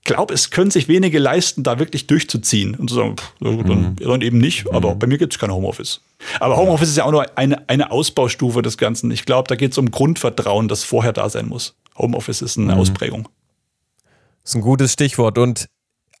[0.07, 3.57] Ich glaube, es können sich wenige leisten, da wirklich durchzuziehen und zu sagen, pff, dann,
[3.57, 3.95] mhm.
[3.97, 4.99] dann, eben nicht, aber mhm.
[4.99, 5.99] bei mir gibt es kein Homeoffice.
[6.39, 9.11] Aber Homeoffice ist ja auch nur eine, eine Ausbaustufe des Ganzen.
[9.11, 11.75] Ich glaube, da geht es um Grundvertrauen, das vorher da sein muss.
[11.97, 12.79] Homeoffice ist eine mhm.
[12.79, 13.27] Ausprägung.
[14.43, 15.37] Das ist ein gutes Stichwort.
[15.37, 15.67] Und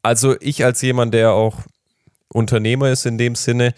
[0.01, 1.55] also ich als jemand, der auch
[2.27, 3.73] Unternehmer ist in dem Sinne,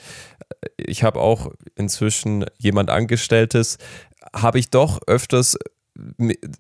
[0.76, 3.78] ich habe auch inzwischen jemand Angestelltes,
[4.34, 5.56] habe ich doch öfters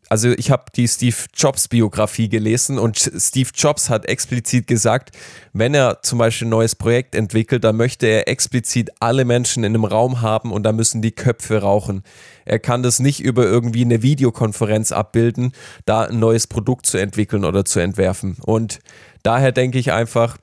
[0.09, 5.15] also ich habe die Steve Jobs Biografie gelesen und Steve Jobs hat explizit gesagt,
[5.53, 9.73] wenn er zum Beispiel ein neues Projekt entwickelt, dann möchte er explizit alle Menschen in
[9.73, 12.03] einem Raum haben und da müssen die Köpfe rauchen.
[12.45, 15.53] Er kann das nicht über irgendwie eine Videokonferenz abbilden,
[15.85, 18.37] da ein neues Produkt zu entwickeln oder zu entwerfen.
[18.41, 18.79] Und
[19.23, 20.37] daher denke ich einfach,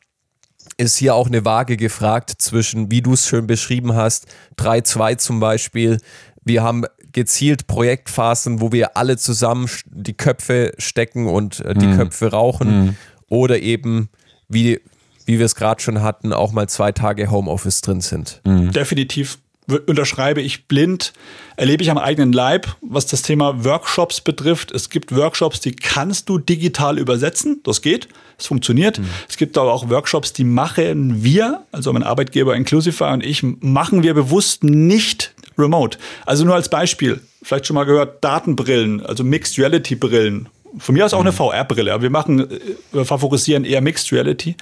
[0.76, 4.26] ist hier auch eine Waage gefragt zwischen, wie du es schön beschrieben hast,
[4.58, 5.98] 3-2 zum Beispiel.
[6.44, 6.84] Wir haben
[7.16, 11.96] gezielt Projektphasen, wo wir alle zusammen die Köpfe stecken und äh, die mhm.
[11.96, 12.84] Köpfe rauchen.
[12.84, 12.96] Mhm.
[13.28, 14.10] Oder eben,
[14.48, 14.80] wie,
[15.24, 18.42] wie wir es gerade schon hatten, auch mal zwei Tage Homeoffice drin sind.
[18.44, 18.70] Mhm.
[18.70, 19.38] Definitiv
[19.86, 21.14] unterschreibe ich blind,
[21.56, 24.70] erlebe ich am eigenen Leib, was das Thema Workshops betrifft.
[24.70, 27.60] Es gibt Workshops, die kannst du digital übersetzen.
[27.64, 28.98] Das geht, es funktioniert.
[28.98, 29.06] Mhm.
[29.26, 34.02] Es gibt aber auch Workshops, die machen wir, also mein Arbeitgeber Inclusify und ich, machen
[34.02, 35.98] wir bewusst nicht remote.
[36.24, 41.04] Also nur als Beispiel, vielleicht schon mal gehört, Datenbrillen, also Mixed Reality Brillen von mir
[41.04, 41.36] aus auch eine mhm.
[41.36, 42.46] VR-Brille, aber wir machen,
[42.92, 44.56] wir favorisieren eher Mixed Reality.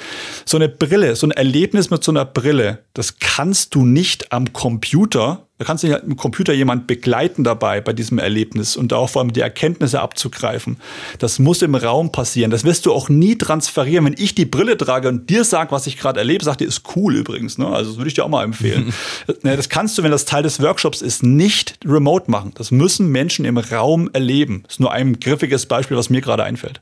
[0.45, 4.53] So eine Brille, so ein Erlebnis mit so einer Brille, das kannst du nicht am
[4.53, 9.09] Computer da kannst du ja im Computer jemand begleiten dabei bei diesem Erlebnis und auch
[9.09, 10.77] vor allem die Erkenntnisse abzugreifen.
[11.19, 12.51] Das muss im Raum passieren.
[12.51, 14.05] Das wirst du auch nie transferieren.
[14.05, 16.83] Wenn ich die Brille trage und dir sag, was ich gerade erlebe, sagt dir, ist
[16.95, 17.57] cool übrigens.
[17.57, 17.67] Ne?
[17.67, 18.93] Also das würde ich dir auch mal empfehlen.
[19.43, 22.53] Ne, das kannst du, wenn das Teil des Workshops ist, nicht remote machen.
[22.57, 24.63] Das müssen Menschen im Raum erleben.
[24.65, 26.81] Das ist nur ein griffiges Beispiel, was mir gerade einfällt.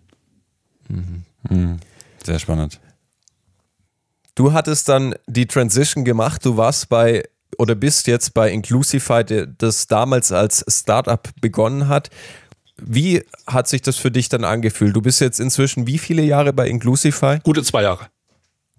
[0.88, 1.22] Mhm.
[1.48, 1.78] Mhm.
[2.24, 2.80] Sehr spannend.
[4.34, 6.44] Du hattest dann die Transition gemacht.
[6.44, 7.22] Du warst bei
[7.58, 9.24] oder bist jetzt bei Inclusify,
[9.58, 12.10] das damals als Startup begonnen hat.
[12.76, 14.96] Wie hat sich das für dich dann angefühlt?
[14.96, 17.38] Du bist jetzt inzwischen wie viele Jahre bei Inclusify?
[17.42, 18.08] Gute zwei Jahre.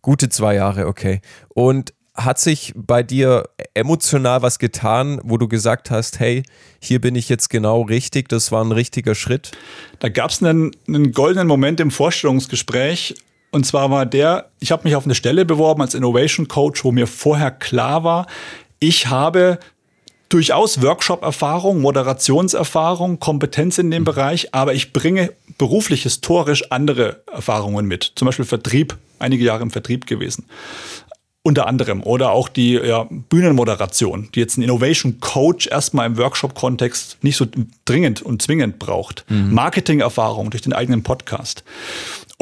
[0.02, 1.22] Gute zwei Jahre, okay.
[1.50, 6.44] Und hat sich bei dir emotional was getan, wo du gesagt hast, hey,
[6.80, 9.52] hier bin ich jetzt genau richtig, das war ein richtiger Schritt?
[10.00, 13.16] Da gab es einen, einen goldenen Moment im Vorstellungsgespräch.
[13.50, 16.92] Und zwar war der, ich habe mich auf eine Stelle beworben als Innovation Coach, wo
[16.92, 18.28] mir vorher klar war,
[18.88, 19.60] ich habe
[20.28, 24.06] durchaus Workshop-Erfahrung, Moderationserfahrung, Kompetenz in dem mhm.
[24.06, 28.12] Bereich, aber ich bringe beruflich historisch andere Erfahrungen mit.
[28.16, 30.46] Zum Beispiel Vertrieb, einige Jahre im Vertrieb gewesen.
[31.44, 32.04] Unter anderem.
[32.04, 37.46] Oder auch die ja, Bühnenmoderation, die jetzt ein Innovation Coach erstmal im Workshop-Kontext nicht so
[37.86, 39.26] dringend und zwingend braucht.
[39.30, 39.54] Mhm.
[39.54, 41.64] Marketing-Erfahrung durch den eigenen Podcast.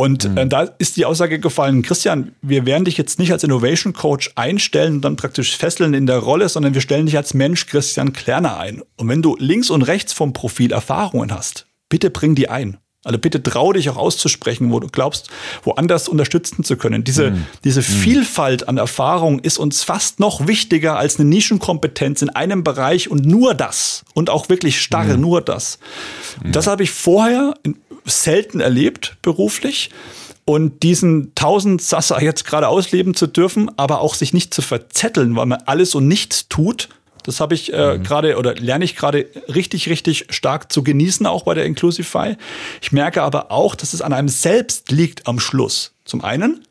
[0.01, 0.37] Und mhm.
[0.37, 4.31] äh, da ist die Aussage gefallen, Christian, wir werden dich jetzt nicht als Innovation Coach
[4.33, 8.11] einstellen und dann praktisch fesseln in der Rolle, sondern wir stellen dich als Mensch Christian
[8.11, 8.81] Klerner ein.
[8.97, 12.77] Und wenn du links und rechts vom Profil Erfahrungen hast, bitte bring die ein.
[13.03, 15.29] Also bitte trau dich auch auszusprechen, wo du glaubst,
[15.63, 17.03] woanders unterstützen zu können.
[17.03, 17.45] Diese, mhm.
[17.63, 17.85] diese mhm.
[17.85, 23.23] Vielfalt an Erfahrung ist uns fast noch wichtiger als eine Nischenkompetenz in einem Bereich und
[23.23, 24.03] nur das.
[24.15, 25.21] Und auch wirklich starre, mhm.
[25.21, 25.77] nur das.
[26.43, 26.53] Mhm.
[26.53, 29.89] Das habe ich vorher in selten erlebt beruflich.
[30.43, 35.35] Und diesen tausend Sasser jetzt gerade ausleben zu dürfen, aber auch sich nicht zu verzetteln,
[35.35, 36.89] weil man alles und nichts tut,
[37.23, 38.03] das habe ich äh, mhm.
[38.03, 42.35] gerade oder lerne ich gerade richtig, richtig stark zu genießen, auch bei der Inclusify.
[42.81, 45.93] Ich merke aber auch, dass es an einem selbst liegt am Schluss.
[46.05, 46.65] Zum einen,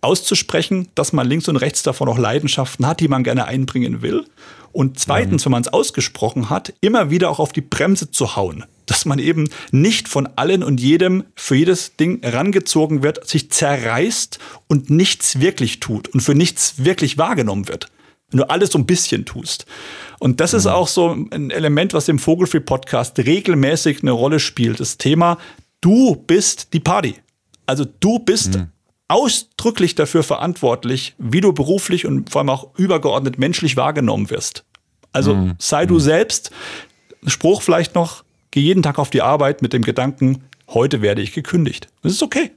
[0.00, 4.24] auszusprechen, dass man links und rechts davon auch Leidenschaften hat, die man gerne einbringen will.
[4.72, 5.46] Und zweitens, mhm.
[5.46, 8.64] wenn man es ausgesprochen hat, immer wieder auch auf die Bremse zu hauen.
[8.88, 14.38] Dass man eben nicht von allen und jedem für jedes Ding herangezogen wird, sich zerreißt
[14.66, 17.88] und nichts wirklich tut und für nichts wirklich wahrgenommen wird.
[18.30, 19.66] Wenn du alles so ein bisschen tust.
[20.18, 20.58] Und das mhm.
[20.58, 24.80] ist auch so ein Element, was im Vogelfree Podcast regelmäßig eine Rolle spielt.
[24.80, 25.38] Das Thema,
[25.80, 27.16] du bist die Party.
[27.66, 28.68] Also du bist mhm.
[29.08, 34.64] ausdrücklich dafür verantwortlich, wie du beruflich und vor allem auch übergeordnet menschlich wahrgenommen wirst.
[35.12, 35.54] Also mhm.
[35.58, 36.00] sei du mhm.
[36.00, 36.50] selbst.
[37.26, 41.32] Spruch vielleicht noch, geh jeden Tag auf die Arbeit mit dem Gedanken, heute werde ich
[41.32, 41.88] gekündigt.
[42.02, 42.52] Das ist okay.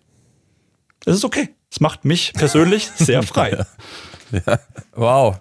[1.04, 1.50] Das ist okay.
[1.70, 3.66] Das macht mich persönlich sehr frei.
[4.32, 4.60] ja.
[4.94, 5.38] Wow.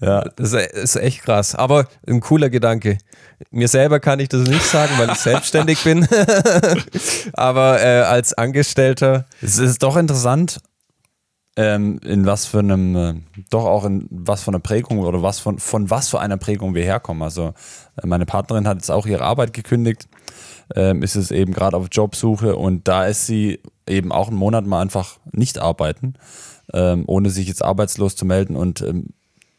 [0.00, 1.54] Ja, das ist echt krass.
[1.54, 2.98] Aber ein cooler Gedanke.
[3.50, 6.06] Mir selber kann ich das nicht sagen, weil ich selbstständig bin.
[7.32, 9.26] Aber äh, als Angestellter.
[9.42, 10.60] Es ist doch interessant,
[11.58, 13.14] ähm, in was für einem, äh,
[13.50, 16.76] doch auch in was für einer Prägung oder was von, von was für einer Prägung
[16.76, 17.20] wir herkommen.
[17.20, 17.52] Also
[18.00, 20.08] äh, meine Partnerin hat jetzt auch ihre Arbeit gekündigt,
[20.76, 24.66] ähm, ist es eben gerade auf Jobsuche und da ist sie eben auch einen Monat
[24.66, 26.14] mal einfach nicht arbeiten,
[26.72, 29.08] ähm, ohne sich jetzt arbeitslos zu melden und ähm,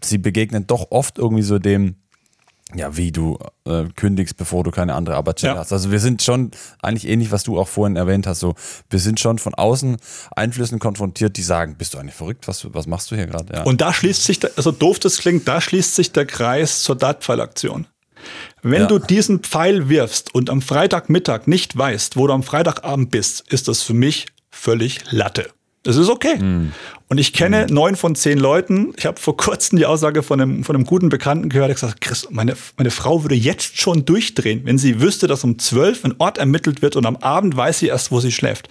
[0.02, 1.96] sie begegnen doch oft irgendwie so dem,
[2.76, 5.60] ja, wie du äh, kündigst, bevor du keine andere Arbeitsstelle ja.
[5.60, 5.74] hast.
[5.74, 6.52] Also wir sind schon
[6.82, 8.40] eigentlich ähnlich, was du auch vorhin erwähnt hast.
[8.40, 8.54] So,
[8.90, 9.98] wir sind schon von außen
[10.36, 12.48] Einflüssen konfrontiert, die sagen, bist du eigentlich verrückt?
[12.48, 13.54] Was, was machst du hier gerade?
[13.54, 13.64] Ja.
[13.64, 16.96] Und da schließt sich, der, also doof das klingt, da schließt sich der Kreis zur
[16.96, 17.88] Dartpfeilaktion.
[18.62, 18.88] Wenn ja.
[18.88, 23.68] du diesen Pfeil wirfst und am Freitagmittag nicht weißt, wo du am Freitagabend bist, ist
[23.68, 25.50] das für mich völlig Latte.
[25.84, 26.36] Das ist okay.
[26.38, 26.74] Mm.
[27.08, 27.74] Und ich kenne mm.
[27.74, 28.94] neun von zehn Leuten.
[28.98, 32.02] Ich habe vor kurzem die Aussage von einem, von einem guten Bekannten gehört, der gesagt
[32.02, 36.16] Chris, meine, meine Frau würde jetzt schon durchdrehen, wenn sie wüsste, dass um zwölf ein
[36.20, 38.68] Ort ermittelt wird und am Abend weiß sie erst, wo sie schläft.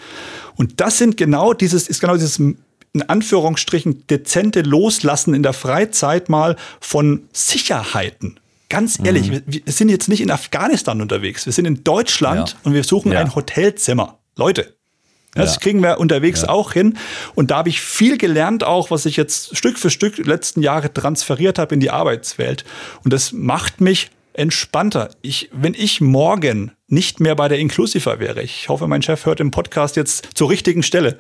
[0.57, 6.29] Und das sind genau dieses, ist genau dieses in Anführungsstrichen dezente Loslassen in der Freizeit
[6.29, 8.41] mal von Sicherheiten.
[8.69, 9.43] Ganz ehrlich, mhm.
[9.47, 11.47] wir, wir, sind jetzt nicht in Afghanistan unterwegs.
[11.47, 12.57] Wir sind in Deutschland ja.
[12.65, 13.21] und wir suchen ja.
[13.21, 14.19] ein Hotelzimmer.
[14.37, 14.78] Leute,
[15.39, 15.61] das ja.
[15.61, 16.49] kriegen wir unterwegs ja.
[16.49, 16.99] auch hin.
[17.35, 20.93] Und da habe ich viel gelernt, auch was ich jetzt Stück für Stück letzten Jahre
[20.93, 22.65] transferiert habe in die Arbeitswelt.
[23.05, 25.11] Und das macht mich entspannter.
[25.21, 29.41] Ich, wenn ich morgen nicht mehr bei der Inclusiver wäre, ich hoffe, mein Chef hört
[29.41, 31.19] den Podcast jetzt zur richtigen Stelle,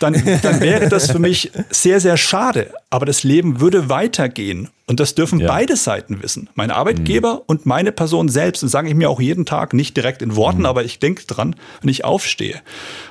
[0.00, 2.74] dann, dann wäre das für mich sehr, sehr schade.
[2.90, 4.68] Aber das Leben würde weitergehen.
[4.86, 5.48] Und das dürfen ja.
[5.48, 6.50] beide Seiten wissen.
[6.54, 7.40] Mein Arbeitgeber mhm.
[7.46, 8.62] und meine Person selbst.
[8.62, 10.66] Und sage ich mir auch jeden Tag, nicht direkt in Worten, mhm.
[10.66, 12.60] aber ich denke dran, wenn ich aufstehe.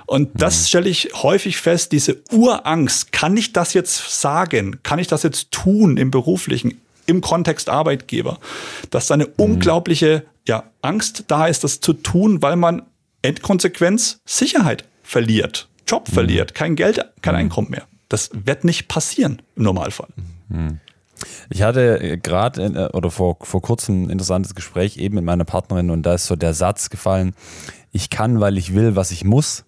[0.06, 0.40] Und mhm.
[0.40, 3.12] das stelle ich häufig fest, diese Urangst.
[3.12, 4.80] Kann ich das jetzt sagen?
[4.84, 6.82] Kann ich das jetzt tun im Beruflichen?
[7.08, 8.38] Im Kontext Arbeitgeber,
[8.92, 9.34] dass da eine mhm.
[9.38, 12.84] unglaubliche ja, Angst da ist, das zu tun, weil man
[13.22, 16.14] Endkonsequenz Sicherheit verliert, Job mhm.
[16.14, 17.40] verliert, kein Geld, kein mhm.
[17.40, 17.88] Einkommen mehr.
[18.10, 20.10] Das wird nicht passieren im Normalfall.
[20.50, 20.80] Mhm.
[21.50, 25.46] Ich hatte äh, gerade äh, oder vor, vor kurzem ein interessantes Gespräch eben mit meiner
[25.46, 27.34] Partnerin und da ist so der Satz gefallen,
[27.92, 29.66] ich kann, weil ich will, was ich muss.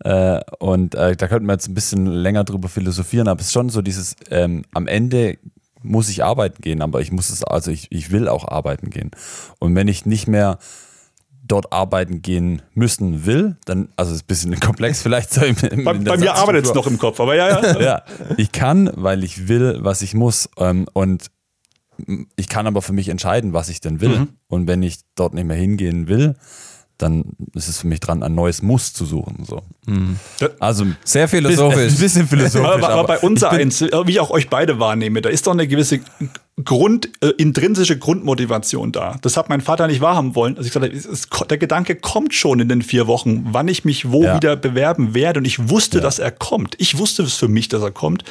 [0.00, 3.52] Äh, und äh, da könnten wir jetzt ein bisschen länger drüber philosophieren, aber es ist
[3.52, 5.38] schon so dieses, ähm, am Ende
[5.82, 9.10] muss ich arbeiten gehen, aber ich muss es, also ich, ich will auch arbeiten gehen.
[9.58, 10.58] Und wenn ich nicht mehr
[11.46, 15.32] dort arbeiten gehen müssen will, dann, also ist ein bisschen komplex vielleicht.
[15.32, 17.80] So im, im, bei, bei mir arbeitet es noch im Kopf, aber ja, ja.
[17.80, 18.02] ja,
[18.36, 20.48] ich kann, weil ich will, was ich muss.
[20.58, 21.30] Ähm, und
[22.36, 24.18] ich kann aber für mich entscheiden, was ich denn will.
[24.20, 24.28] Mhm.
[24.48, 26.34] Und wenn ich dort nicht mehr hingehen will,
[26.98, 29.44] dann ist es für mich dran, ein neues Muss zu suchen.
[29.46, 29.62] So.
[29.86, 30.16] Mhm.
[30.58, 31.92] Also sehr philosophisch.
[31.92, 32.66] Ein bisschen philosophisch.
[32.66, 35.68] aber, aber, bei uns eins, wie ich auch euch beide wahrnehme, da ist doch eine
[35.68, 36.00] gewisse
[36.64, 39.18] Grund, äh, intrinsische Grundmotivation da.
[39.20, 40.56] Das hat mein Vater nicht wahrhaben wollen.
[40.56, 44.10] Also ich sagte, es, der Gedanke kommt schon in den vier Wochen, wann ich mich
[44.10, 44.36] wo ja.
[44.36, 45.40] wieder bewerben werde.
[45.40, 46.02] Und ich wusste, ja.
[46.02, 46.76] dass er kommt.
[46.78, 48.24] Ich wusste es für mich, dass er kommt.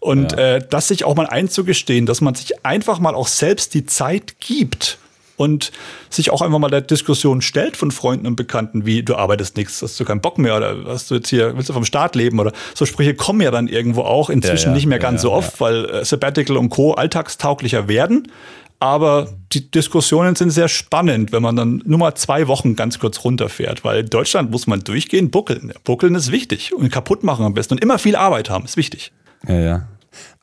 [0.00, 0.56] Und ja.
[0.56, 4.38] äh, das sich auch mal einzugestehen, dass man sich einfach mal auch selbst die Zeit
[4.40, 4.98] gibt
[5.42, 5.72] und
[6.08, 9.82] sich auch einfach mal der Diskussion stellt von Freunden und Bekannten, wie du arbeitest nichts,
[9.82, 12.38] hast du keinen Bock mehr oder hast du jetzt hier, willst du vom Staat leben
[12.38, 15.22] oder so Sprüche kommen ja dann irgendwo auch inzwischen ja, ja, nicht mehr ganz ja,
[15.22, 16.92] so oft, weil äh, Sabbatical und Co.
[16.92, 18.30] alltagstauglicher werden.
[18.78, 23.24] Aber die Diskussionen sind sehr spannend, wenn man dann nur mal zwei Wochen ganz kurz
[23.24, 25.72] runterfährt, weil in Deutschland muss man durchgehen, buckeln.
[25.84, 29.12] Buckeln ist wichtig und kaputt machen am besten und immer viel Arbeit haben, ist wichtig.
[29.46, 29.88] Ja, ja.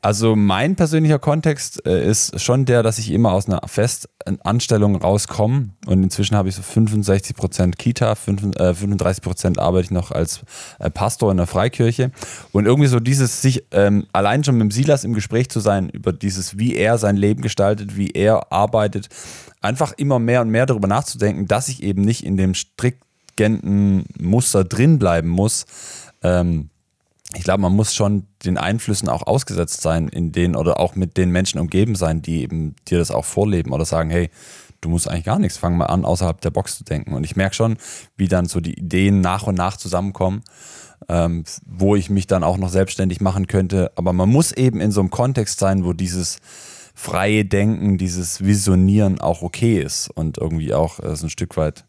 [0.02, 5.70] Also mein persönlicher Kontext äh, ist schon der, dass ich immer aus einer Festanstellung rauskomme
[5.86, 10.40] und inzwischen habe ich so 65 Prozent Kita, 35 Prozent arbeite ich noch als
[10.78, 12.12] äh, Pastor in der Freikirche
[12.52, 15.90] und irgendwie so dieses sich ähm, allein schon mit dem Silas im Gespräch zu sein
[15.90, 19.10] über dieses, wie er sein Leben gestaltet, wie er arbeitet,
[19.60, 24.64] einfach immer mehr und mehr darüber nachzudenken, dass ich eben nicht in dem stringenten Muster
[24.64, 25.66] drin bleiben muss.
[26.22, 26.70] Ähm,
[27.34, 31.16] ich glaube, man muss schon den Einflüssen auch ausgesetzt sein, in denen oder auch mit
[31.16, 34.30] den Menschen umgeben sein, die eben dir das auch vorleben oder sagen, hey,
[34.80, 37.14] du musst eigentlich gar nichts, fang mal an, außerhalb der Box zu denken.
[37.14, 37.76] Und ich merke schon,
[38.16, 40.42] wie dann so die Ideen nach und nach zusammenkommen,
[41.08, 43.92] ähm, wo ich mich dann auch noch selbstständig machen könnte.
[43.94, 46.38] Aber man muss eben in so einem Kontext sein, wo dieses
[46.94, 51.84] freie Denken, dieses Visionieren auch okay ist und irgendwie auch äh, so ein Stück weit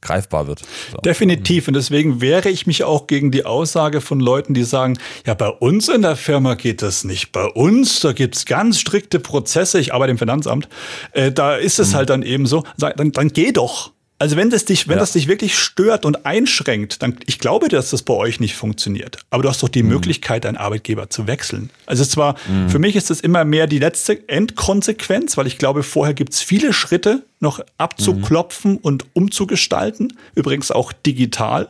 [0.00, 0.62] greifbar wird.
[0.92, 0.98] So.
[0.98, 1.68] Definitiv.
[1.68, 5.48] Und deswegen wehre ich mich auch gegen die Aussage von Leuten, die sagen, ja, bei
[5.48, 7.32] uns in der Firma geht das nicht.
[7.32, 9.80] Bei uns, da gibt es ganz strikte Prozesse.
[9.80, 10.68] Ich arbeite im Finanzamt.
[11.12, 11.96] Äh, da ist es mhm.
[11.96, 12.64] halt dann eben so.
[12.78, 13.92] Dann, dann geh doch.
[14.18, 15.00] Also wenn das dich, wenn ja.
[15.00, 19.18] das dich wirklich stört und einschränkt, dann ich glaube, dass das bei euch nicht funktioniert.
[19.28, 19.90] Aber du hast doch die mhm.
[19.90, 21.70] Möglichkeit, deinen Arbeitgeber zu wechseln.
[21.84, 22.70] Also zwar, mhm.
[22.70, 26.40] für mich ist das immer mehr die letzte Endkonsequenz, weil ich glaube, vorher gibt es
[26.40, 28.78] viele Schritte noch abzuklopfen mhm.
[28.78, 30.14] und umzugestalten.
[30.34, 31.68] Übrigens auch digital.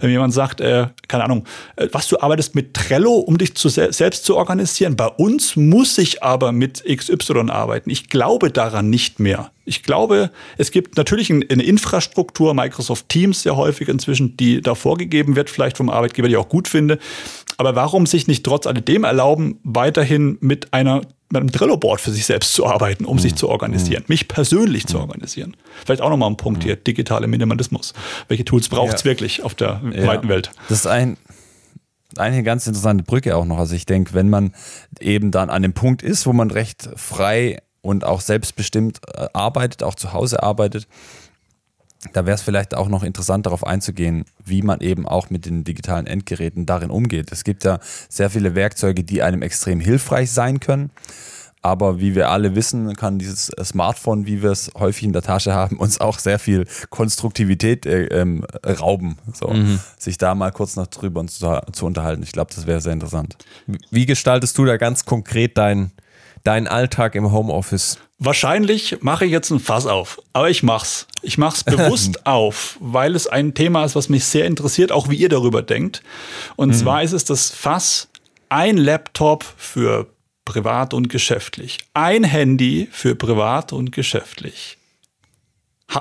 [0.00, 1.44] Wenn jemand sagt, äh, keine Ahnung,
[1.76, 4.96] äh, was du arbeitest mit Trello, um dich zu se selbst zu organisieren.
[4.96, 7.90] Bei uns muss ich aber mit XY arbeiten.
[7.90, 9.50] Ich glaube daran nicht mehr.
[9.64, 15.36] Ich glaube, es gibt natürlich eine Infrastruktur, Microsoft Teams sehr häufig inzwischen, die da vorgegeben
[15.36, 16.98] wird, vielleicht vom Arbeitgeber, die ich auch gut finde.
[17.58, 22.24] Aber warum sich nicht trotz alledem erlauben, weiterhin mit einer mit einem Trello-Board für sich
[22.24, 23.20] selbst zu arbeiten, um mhm.
[23.20, 24.12] sich zu organisieren, mhm.
[24.12, 24.88] mich persönlich mhm.
[24.88, 25.56] zu organisieren.
[25.84, 27.92] Vielleicht auch nochmal ein Punkt hier, digitale Minimalismus.
[28.28, 29.06] Welche Tools braucht es ja.
[29.06, 30.06] wirklich auf der ja.
[30.06, 30.50] weiten Welt?
[30.68, 31.16] Das ist ein,
[32.16, 33.58] eine ganz interessante Brücke auch noch.
[33.58, 34.54] Also ich denke, wenn man
[35.00, 39.82] eben dann an dem Punkt ist, wo man recht frei und auch selbstbestimmt äh, arbeitet,
[39.82, 40.88] auch zu Hause arbeitet,
[42.12, 45.64] da wäre es vielleicht auch noch interessant darauf einzugehen, wie man eben auch mit den
[45.64, 47.32] digitalen Endgeräten darin umgeht.
[47.32, 50.90] Es gibt ja sehr viele Werkzeuge, die einem extrem hilfreich sein können.
[51.60, 55.54] Aber wie wir alle wissen, kann dieses Smartphone, wie wir es häufig in der Tasche
[55.54, 59.18] haben, uns auch sehr viel Konstruktivität äh, ähm, rauben.
[59.34, 59.80] So, mhm.
[59.98, 62.22] Sich da mal kurz noch drüber zu, zu unterhalten.
[62.22, 63.36] Ich glaube, das wäre sehr interessant.
[63.90, 65.90] Wie gestaltest du da ganz konkret deinen
[66.48, 67.98] dein Alltag im Homeoffice?
[68.18, 71.06] Wahrscheinlich mache ich jetzt ein Fass auf, aber ich mach's.
[71.20, 75.16] Ich mach's bewusst auf, weil es ein Thema ist, was mich sehr interessiert, auch wie
[75.16, 76.02] ihr darüber denkt.
[76.56, 76.74] Und mhm.
[76.74, 78.08] zwar ist es das Fass
[78.48, 80.06] ein Laptop für
[80.46, 84.78] privat und geschäftlich, ein Handy für privat und geschäftlich.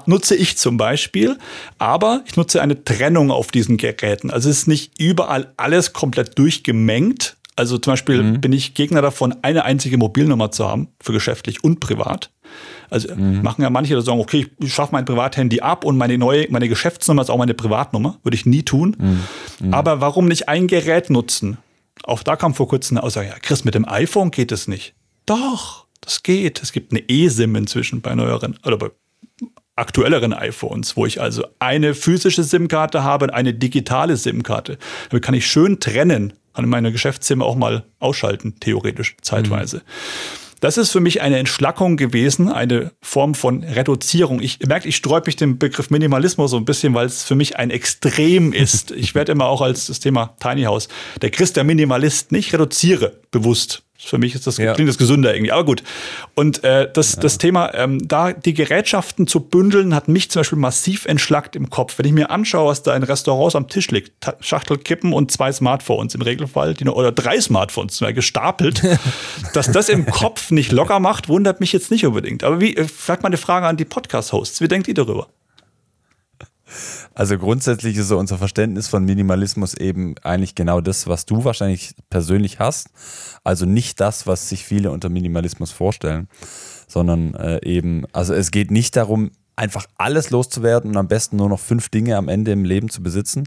[0.05, 1.38] nutze ich zum Beispiel,
[1.77, 4.31] aber ich nutze eine Trennung auf diesen Geräten.
[4.31, 8.41] Also es ist nicht überall alles komplett durchgemengt, also zum Beispiel mhm.
[8.41, 12.32] bin ich Gegner davon, eine einzige Mobilnummer zu haben, für geschäftlich und privat.
[12.89, 13.41] Also mhm.
[13.41, 16.70] machen ja manche, die sagen, okay, ich schaffe mein Privathandy ab und meine neue, meine
[16.70, 18.20] Geschäftsnummer ist auch meine Privatnummer.
[18.24, 18.96] Würde ich nie tun.
[19.00, 19.24] Mhm.
[19.67, 19.74] mhm.
[19.74, 21.58] Aber warum nicht ein Gerät nutzen?
[22.04, 24.93] Auch da kam vor kurzem eine Aussage, ja, Chris, mit dem iPhone geht es nicht.
[25.26, 26.62] Doch, das geht.
[26.62, 28.91] Es gibt eine eSIM inzwischen bei neueren, oder bei
[29.78, 34.78] aktuelleren iPhones, wo ich also eine physische SIM-Karte habe und eine digitale SIM-Karte.
[35.10, 39.78] Damit kann ich schön trennen kann meine Geschäftszimmer auch mal ausschalten, theoretisch, zeitweise.
[39.78, 39.82] Mhm.
[40.60, 44.42] Das ist für mich eine Entschlackung gewesen, eine Form von Reduzierung.
[44.42, 47.58] Ich merke, ich sträube mich den Begriff Minimalismus so ein bisschen, weil es für mich
[47.58, 48.90] ein Extrem ist.
[48.90, 50.88] Ich werde immer auch als das Thema Tiny House
[51.22, 53.84] der Christ, der Minimalist, nicht reduziere bewusst.
[53.99, 54.73] Für mich ist das, ja.
[54.73, 55.51] klingt das gesünder irgendwie.
[55.51, 55.83] Aber gut.
[56.36, 57.21] Und äh, das, ja.
[57.21, 61.69] das Thema, ähm, da die Gerätschaften zu bündeln, hat mich zum Beispiel massiv entschlackt im
[61.69, 61.97] Kopf.
[61.97, 66.13] Wenn ich mir anschaue, was da in Restaurants am Tisch liegt, Schachtelkippen und zwei Smartphones
[66.13, 68.83] im Regelfall, die, oder drei Smartphones gestapelt,
[69.53, 72.43] dass das im Kopf nicht locker macht, wundert mich jetzt nicht unbedingt.
[72.43, 74.62] Aber wie, äh, vielleicht mal eine Frage an die Podcast-Hosts.
[74.62, 75.27] Wie denkt ihr darüber?
[77.17, 81.95] Also grundsätzlich ist so unser Verständnis von Minimalismus eben eigentlich genau das, was du wahrscheinlich
[82.12, 82.89] persönlich hast.
[83.43, 86.27] Also nicht das, was sich viele unter Minimalismus vorstellen,
[86.88, 91.49] sondern äh, eben, also es geht nicht darum, einfach alles loszuwerden und am besten nur
[91.49, 93.45] noch fünf Dinge am Ende im Leben zu besitzen,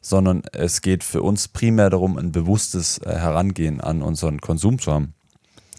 [0.00, 4.90] sondern es geht für uns primär darum, ein bewusstes äh, Herangehen an unseren Konsum zu
[4.90, 5.12] haben,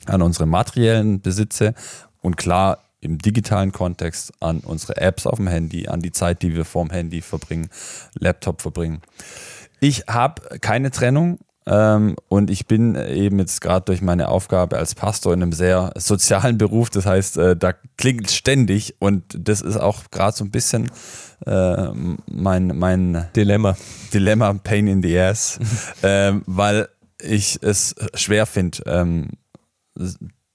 [0.06, 1.74] an unsere materiellen Besitze
[2.22, 6.56] und klar im digitalen Kontext an unsere Apps auf dem Handy, an die Zeit, die
[6.56, 7.70] wir vorm Handy verbringen,
[8.18, 9.02] Laptop verbringen.
[9.80, 14.96] Ich habe keine Trennung ähm, und ich bin eben jetzt gerade durch meine Aufgabe als
[14.96, 16.90] Pastor in einem sehr sozialen Beruf.
[16.90, 20.92] Das heißt, äh, da klingt ständig und das ist auch gerade so ein bisschen
[21.46, 21.90] äh,
[22.32, 23.78] mein, mein Dilemma.
[24.14, 25.60] Dilemma, Pain in the Ass,
[26.04, 26.90] ähm, weil
[27.22, 29.30] ich es schwer finde, ähm,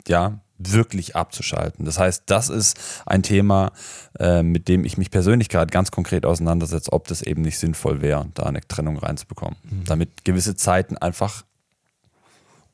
[0.07, 1.85] ja, wirklich abzuschalten.
[1.85, 3.73] Das heißt, das ist ein Thema,
[4.19, 8.03] äh, mit dem ich mich persönlich gerade ganz konkret auseinandersetze, ob das eben nicht sinnvoll
[8.03, 9.85] wäre, da eine Trennung reinzubekommen, mhm.
[9.85, 11.45] damit gewisse Zeiten einfach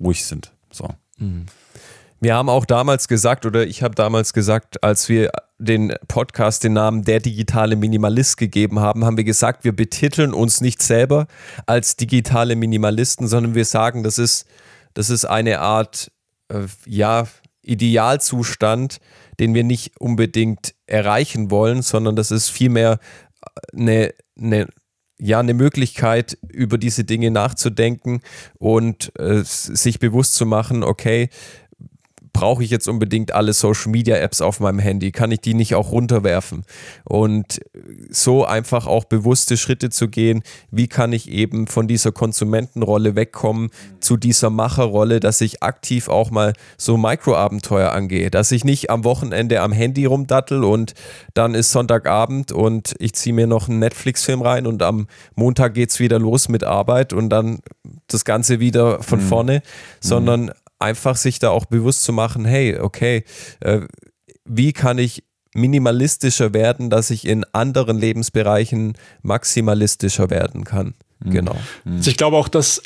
[0.01, 0.53] ruhig sind.
[0.71, 0.89] So.
[1.19, 1.47] Mhm.
[2.21, 6.73] Wir haben auch damals gesagt, oder ich habe damals gesagt, als wir den Podcast den
[6.73, 11.27] Namen Der digitale Minimalist gegeben haben, haben wir gesagt, wir betiteln uns nicht selber
[11.67, 14.47] als digitale Minimalisten, sondern wir sagen, das ist,
[14.95, 16.11] das ist eine Art,
[16.49, 17.27] äh, ja,
[17.65, 18.99] Idealzustand,
[19.41, 22.99] den wir nicht unbedingt erreichen wollen, sondern das ist vielmehr
[23.73, 24.69] eine, eine
[25.19, 28.21] ja eine Möglichkeit, über diese Dinge nachzudenken
[28.59, 31.29] und äh, sich bewusst zu machen, okay,
[32.35, 35.13] brauche ich jetzt unbedingt alle Social Media Apps auf meinem Handy?
[35.13, 36.65] Kann ich die nicht auch runterwerfen?
[37.05, 37.61] Und
[38.11, 43.71] so einfach auch bewusste Schritte zu gehen, wie kann ich eben von dieser Konsumentenrolle wegkommen
[44.01, 49.05] zu dieser Macherrolle, dass ich aktiv auch mal so Mikroabenteuer angehe, dass ich nicht am
[49.05, 50.95] Wochenende am Handy rumdattel und
[51.35, 55.07] dann ist Sonntagabend und ich ziehe mir noch einen Netflix-Film rein und am
[55.37, 57.61] Montag geht es wieder los mit Arbeit und dann
[58.09, 59.29] das Ganze wieder von mhm.
[59.29, 59.63] vorne,
[60.01, 60.51] sondern
[60.85, 63.25] einfach sich da auch bewusst zu machen, hey, okay,
[63.61, 63.81] äh,
[64.45, 65.25] wie kann ich
[65.55, 70.95] minimalistischer werden, dass ich in anderen Lebensbereichen maximalistischer werden kann.
[71.21, 71.31] Mhm.
[71.31, 71.57] Genau.
[71.85, 72.83] Also ich glaube auch, dass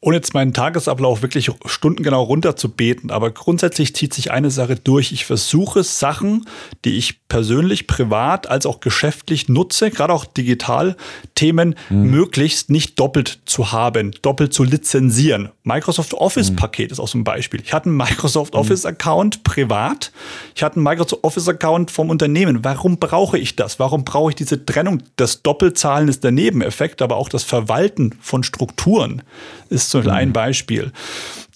[0.00, 5.12] ohne jetzt meinen Tagesablauf wirklich stundengenau runterzubeten, aber grundsätzlich zieht sich eine Sache durch.
[5.12, 6.46] Ich versuche Sachen,
[6.84, 10.96] die ich persönlich, privat als auch geschäftlich nutze, gerade auch digital
[11.34, 12.10] Themen, mhm.
[12.10, 15.50] möglichst nicht doppelt zu haben, doppelt zu lizenzieren.
[15.64, 16.58] Microsoft Office mhm.
[16.72, 17.60] Ist auch so ein Beispiel.
[17.62, 18.60] Ich hatte einen Microsoft mhm.
[18.60, 20.12] Office Account privat.
[20.54, 22.64] Ich hatte einen Microsoft Office Account vom Unternehmen.
[22.64, 23.78] Warum brauche ich das?
[23.78, 25.02] Warum brauche ich diese Trennung?
[25.16, 29.22] Das Doppelzahlen ist der Nebeneffekt, aber auch das Verwalten von Strukturen
[29.68, 30.32] ist zum Beispiel ein mhm.
[30.32, 30.92] Beispiel.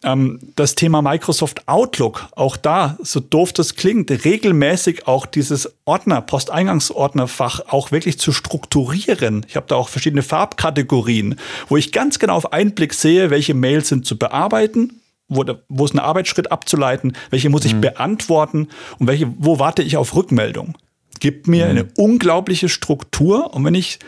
[0.02, 6.20] Ähm, das Thema Microsoft Outlook, auch da, so doof das klingt, regelmäßig auch dieses Ordner,
[6.20, 9.44] Posteingangsordnerfach auch wirklich zu strukturieren.
[9.48, 11.36] Ich habe da auch verschiedene Farbkategorien,
[11.68, 15.84] wo ich ganz genau auf einen Blick sehe, welche Mails sind zu bearbeiten, wo, wo
[15.84, 17.80] ist ein Arbeitsschritt abzuleiten, welche muss ich mhm.
[17.80, 18.68] beantworten
[18.98, 20.76] und welche, wo warte ich auf Rückmeldung.
[21.18, 21.70] Gibt mir mhm.
[21.70, 23.98] eine unglaubliche Struktur und wenn ich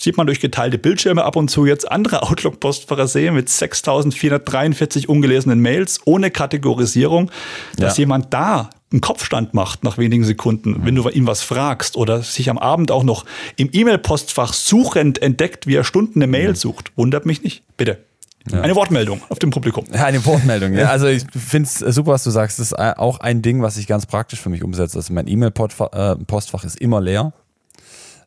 [0.00, 5.60] sieht man durch geteilte Bildschirme ab und zu jetzt andere Outlook-Postfächer sehen mit 6443 ungelesenen
[5.60, 7.30] Mails ohne Kategorisierung,
[7.76, 8.02] dass ja.
[8.02, 10.86] jemand da einen Kopfstand macht nach wenigen Sekunden, mhm.
[10.86, 13.24] wenn du ihm was fragst oder sich am Abend auch noch
[13.56, 16.56] im E-Mail-Postfach suchend entdeckt, wie er Stunden eine Mail mhm.
[16.56, 16.92] sucht.
[16.96, 17.62] Wundert mich nicht.
[17.76, 18.04] Bitte.
[18.50, 18.60] Ja.
[18.60, 19.86] Eine Wortmeldung auf dem Publikum.
[19.92, 20.90] Ja, eine Wortmeldung, ja.
[20.90, 22.58] Also ich finde es super, was du sagst.
[22.58, 24.98] Das ist auch ein Ding, was ich ganz praktisch für mich umsetze.
[24.98, 27.32] Also mein E-Mail-Postfach äh, ist immer leer.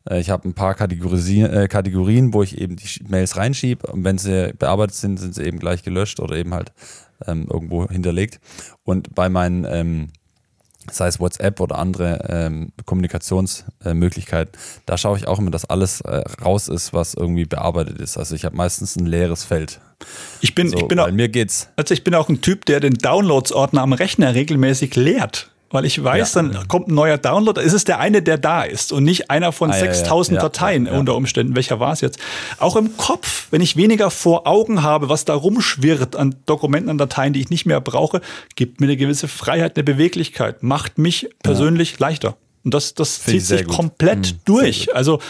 [0.08, 3.86] Äh, ich habe ein paar Kategorisi äh, Kategorien, wo ich eben die Mails reinschiebe.
[3.86, 6.72] Und wenn sie bearbeitet sind, sind sie eben gleich gelöscht oder eben halt
[7.26, 8.40] ähm, irgendwo hinterlegt.
[8.84, 10.08] Und bei meinen, ähm,
[10.90, 16.00] sei es WhatsApp oder andere ähm, Kommunikationsmöglichkeiten, äh, da schaue ich auch immer, dass alles
[16.00, 18.16] äh, raus ist, was irgendwie bearbeitet ist.
[18.16, 19.80] Also ich habe meistens ein leeres Feld.
[20.40, 21.68] Ich bin, so, ich bin auch, mir geht's.
[21.76, 25.50] Also ich bin auch ein Typ, der den Downloads-Ordner am Rechner regelmäßig leert.
[25.70, 26.42] Weil ich weiß, ja.
[26.42, 29.52] dann kommt ein neuer Download, ist es der eine, der da ist und nicht einer
[29.52, 30.48] von ah, 6000 ja, ja.
[30.48, 31.54] Dateien unter Umständen.
[31.56, 32.18] Welcher war es jetzt?
[32.58, 36.98] Auch im Kopf, wenn ich weniger vor Augen habe, was da rumschwirrt an Dokumenten, an
[36.98, 38.22] Dateien, die ich nicht mehr brauche,
[38.56, 42.36] gibt mir eine gewisse Freiheit, eine Beweglichkeit, macht mich persönlich leichter.
[42.68, 43.74] Und das, das zieht sich gut.
[43.74, 44.94] komplett mhm, durch.
[44.94, 45.20] Also,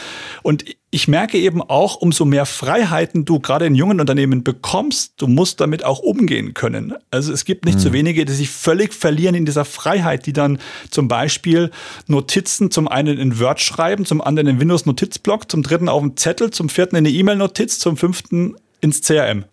[0.42, 5.28] und ich merke eben auch, umso mehr Freiheiten du gerade in jungen Unternehmen bekommst, du
[5.28, 6.94] musst damit auch umgehen können.
[7.12, 7.82] Also es gibt nicht mhm.
[7.82, 10.58] zu wenige, die sich völlig verlieren in dieser Freiheit, die dann
[10.90, 11.70] zum Beispiel
[12.08, 16.16] Notizen zum einen in Word schreiben, zum anderen in Windows Notizblock, zum dritten auf dem
[16.16, 19.44] Zettel, zum vierten in eine E-Mail-Notiz, zum fünften ins CRM.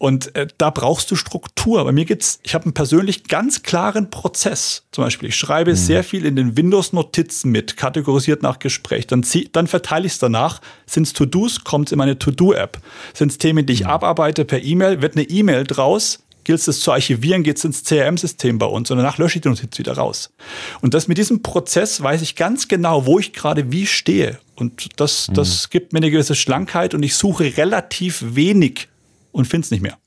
[0.00, 1.84] Und äh, da brauchst du Struktur.
[1.84, 4.84] Bei mir gibt's, ich habe einen persönlich ganz klaren Prozess.
[4.92, 5.76] Zum Beispiel, ich schreibe mhm.
[5.76, 9.06] sehr viel in den Windows-Notizen mit, kategorisiert nach Gespräch.
[9.08, 10.62] Dann, zieh, dann verteile ich es danach.
[10.86, 12.78] Sind es To-Dos, kommt es in meine To-Do-App.
[13.12, 13.90] Sind es Themen, die ich mhm.
[13.90, 18.56] abarbeite per E-Mail, wird eine E-Mail draus, gilt es zu archivieren, geht es ins CRM-System
[18.56, 20.32] bei uns und danach lösche ich die Notiz wieder raus.
[20.80, 24.38] Und das mit diesem Prozess weiß ich ganz genau, wo ich gerade wie stehe.
[24.56, 25.34] Und das, mhm.
[25.34, 28.88] das gibt mir eine gewisse Schlankheit und ich suche relativ wenig
[29.32, 29.98] und finde es nicht mehr.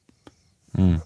[0.76, 1.01] Hm.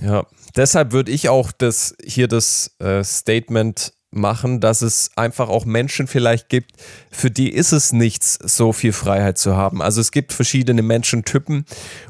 [0.00, 0.26] Ja,
[0.56, 6.06] deshalb würde ich auch das hier das äh, Statement machen, dass es einfach auch Menschen
[6.06, 6.72] vielleicht gibt,
[7.10, 9.82] für die ist es nichts, so viel Freiheit zu haben.
[9.82, 11.64] Also es gibt verschiedene Menschentypen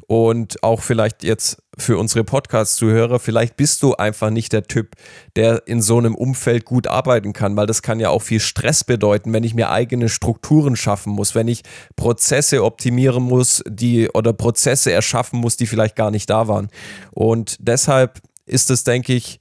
[0.07, 4.95] und auch vielleicht jetzt für unsere Podcast-Zuhörer, vielleicht bist du einfach nicht der Typ,
[5.37, 8.85] der in so einem Umfeld gut arbeiten kann, weil das kann ja auch viel Stress
[8.85, 11.63] bedeuten, wenn ich mir eigene Strukturen schaffen muss, wenn ich
[11.97, 16.69] Prozesse optimieren muss, die oder Prozesse erschaffen muss, die vielleicht gar nicht da waren.
[17.13, 19.41] Und deshalb ist es, denke ich,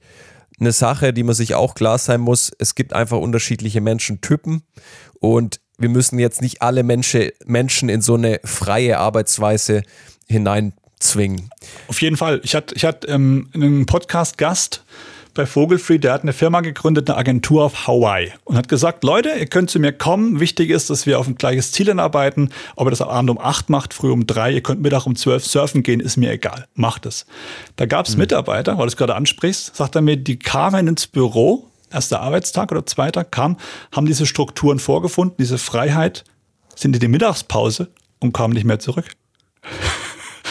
[0.62, 2.50] eine Sache, die man sich auch klar sein muss.
[2.58, 4.62] Es gibt einfach unterschiedliche Menschentypen
[5.20, 9.82] und wir müssen jetzt nicht alle Menschen, Menschen in so eine freie Arbeitsweise
[10.28, 11.50] hineinzwingen.
[11.88, 12.40] Auf jeden Fall.
[12.44, 14.84] Ich hatte, ich hatte ähm, einen Podcast-Gast
[15.34, 19.30] bei Vogelfree, der hat eine Firma gegründet, eine Agentur auf Hawaii und hat gesagt, Leute,
[19.30, 20.40] ihr könnt zu mir kommen.
[20.40, 22.52] Wichtig ist, dass wir auf ein gleiches Ziel hinarbeiten.
[22.76, 25.16] Ob ihr das am Abend um acht macht, früh um drei, ihr könnt Mittag um
[25.16, 26.66] zwölf surfen gehen, ist mir egal.
[26.74, 27.26] Macht es.
[27.76, 28.20] Da gab es mhm.
[28.20, 32.72] Mitarbeiter, weil du es gerade ansprichst, sagt er mir, die kamen ins Büro, erster Arbeitstag
[32.72, 33.56] oder zweiter, kam,
[33.92, 36.24] haben diese Strukturen vorgefunden, diese Freiheit,
[36.74, 37.88] sind in die Mittagspause
[38.20, 39.06] und kamen nicht mehr zurück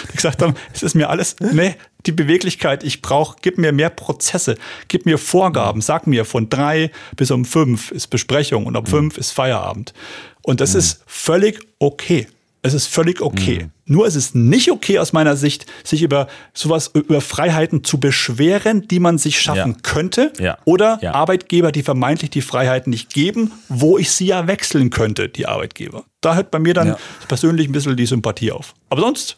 [0.09, 1.75] die gesagt haben, es ist mir alles, nee,
[2.05, 6.91] die Beweglichkeit, ich brauche, gib mir mehr Prozesse, gib mir Vorgaben, sag mir von drei
[7.15, 8.89] bis um fünf ist Besprechung und um mhm.
[8.89, 9.93] fünf ist Feierabend.
[10.41, 10.79] Und das mhm.
[10.79, 12.27] ist völlig okay.
[12.63, 13.63] Es ist völlig okay.
[13.63, 13.71] Mhm.
[13.85, 18.87] Nur es ist nicht okay aus meiner Sicht, sich über sowas, über Freiheiten zu beschweren,
[18.87, 19.77] die man sich schaffen ja.
[19.81, 20.31] könnte.
[20.39, 20.57] Ja.
[20.65, 21.13] Oder ja.
[21.13, 26.05] Arbeitgeber, die vermeintlich die Freiheiten nicht geben, wo ich sie ja wechseln könnte, die Arbeitgeber.
[26.21, 26.95] Da hört bei mir dann
[27.27, 28.73] persönlich ein bisschen die Sympathie auf.
[28.89, 29.37] Aber sonst,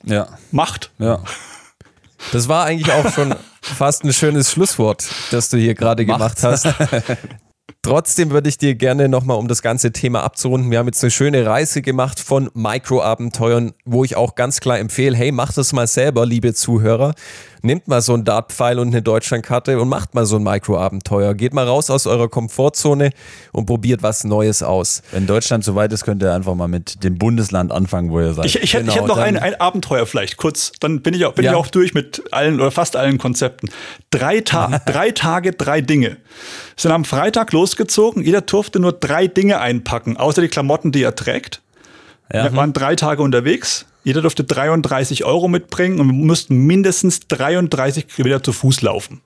[0.52, 0.92] Macht.
[1.00, 1.24] Ja.
[2.32, 6.68] Das war eigentlich auch schon fast ein schönes Schlusswort, das du hier gerade gemacht hast.
[7.84, 11.12] Trotzdem würde ich dir gerne nochmal, um das ganze Thema abzurunden, wir haben jetzt eine
[11.12, 15.86] schöne Reise gemacht von Mikroabenteuern, wo ich auch ganz klar empfehle, hey, mach das mal
[15.86, 17.14] selber, liebe Zuhörer
[17.64, 21.34] nehmt mal so einen Dartpfeil und eine Deutschlandkarte und macht mal so ein Mikroabenteuer.
[21.34, 23.12] Geht mal raus aus eurer Komfortzone
[23.52, 25.02] und probiert was Neues aus.
[25.12, 28.34] Wenn Deutschland so weit ist, könnt ihr einfach mal mit dem Bundesland anfangen, wo ihr
[28.34, 28.46] seid.
[28.46, 31.34] Ich, ich, genau, ich hätte noch ein, ein Abenteuer vielleicht, kurz, dann bin ich auch,
[31.34, 31.52] bin ja.
[31.52, 33.70] ich auch durch mit allen oder fast allen Konzepten.
[34.12, 36.18] Drei, Ta drei Tage, drei Dinge.
[36.76, 41.16] Sind am Freitag losgezogen, jeder durfte nur drei Dinge einpacken, außer die Klamotten, die er
[41.16, 41.62] trägt.
[42.32, 42.44] Ja.
[42.44, 48.08] Wir waren drei Tage unterwegs, jeder durfte 33 Euro mitbringen und wir mussten mindestens 33
[48.08, 49.22] Kilometer zu Fuß laufen.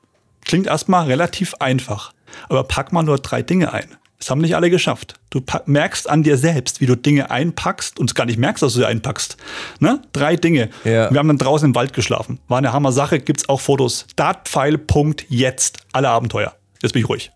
[0.45, 2.13] Klingt erstmal relativ einfach,
[2.47, 3.89] aber pack mal nur drei Dinge ein.
[4.17, 5.13] Das haben nicht alle geschafft.
[5.29, 8.73] Du merkst an dir selbst, wie du Dinge einpackst und es gar nicht merkst, dass
[8.73, 9.37] du sie einpackst.
[9.79, 10.01] Ne?
[10.11, 10.69] Drei Dinge.
[10.85, 11.11] Ja.
[11.11, 12.39] Wir haben dann draußen im Wald geschlafen.
[12.47, 14.07] War eine Hammer Sache, gibt's auch Fotos.
[14.15, 15.79] Dartpfeil.jetzt.
[15.93, 16.55] Alle Abenteuer.
[16.81, 17.31] Jetzt bin ich ruhig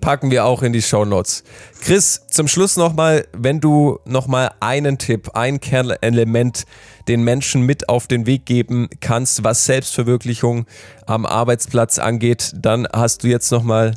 [0.00, 1.44] packen wir auch in die Show Notes.
[1.80, 6.64] Chris, zum Schluss nochmal, wenn du nochmal einen Tipp, ein Kernelement
[7.08, 10.66] den Menschen mit auf den Weg geben kannst, was Selbstverwirklichung
[11.06, 13.94] am Arbeitsplatz angeht, dann hast du jetzt nochmal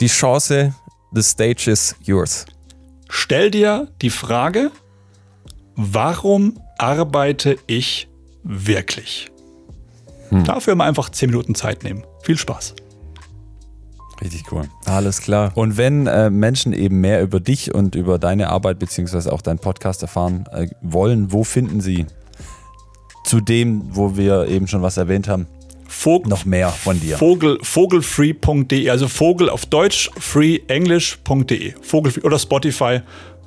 [0.00, 0.74] die Chance.
[1.12, 2.44] The stage is yours.
[3.08, 4.70] Stell dir die Frage,
[5.74, 8.08] warum arbeite ich
[8.42, 9.30] wirklich?
[10.28, 10.44] Hm.
[10.44, 12.04] Dafür mal einfach 10 Minuten Zeit nehmen.
[12.22, 12.74] Viel Spaß.
[14.20, 14.64] Richtig cool.
[14.84, 15.52] Alles klar.
[15.54, 19.58] Und wenn äh, Menschen eben mehr über dich und über deine Arbeit beziehungsweise auch deinen
[19.60, 22.06] Podcast erfahren äh, wollen, wo finden sie
[23.24, 25.46] zu dem, wo wir eben schon was erwähnt haben?
[25.86, 27.16] Vogel, noch mehr von dir.
[27.16, 31.74] Vogel, vogelfree.de, also Vogel auf Deutsch, freeenglish.de.
[31.80, 33.00] Vogelfree oder Spotify,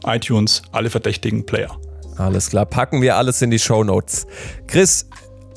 [0.05, 1.77] iTunes, alle verdächtigen Player.
[2.17, 4.27] Alles klar, packen wir alles in die Show Notes.
[4.67, 5.07] Chris,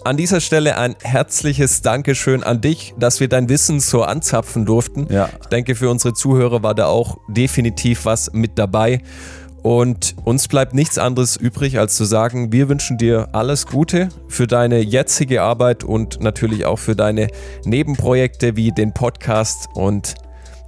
[0.05, 5.07] an dieser Stelle ein herzliches Dankeschön an dich, dass wir dein Wissen so anzapfen durften.
[5.11, 5.31] Ja.
[5.41, 9.01] Ich denke, für unsere Zuhörer war da auch definitiv was mit dabei.
[9.63, 14.47] Und uns bleibt nichts anderes übrig, als zu sagen, wir wünschen dir alles Gute für
[14.47, 17.29] deine jetzige Arbeit und natürlich auch für deine
[17.65, 20.17] Nebenprojekte wie den Podcast und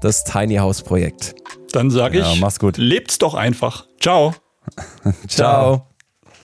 [0.00, 1.34] das Tiny House Projekt.
[1.72, 2.78] Dann sage ich, ja, mach's gut.
[2.78, 3.86] lebt's doch einfach.
[4.00, 4.34] Ciao.
[5.28, 5.95] Ciao.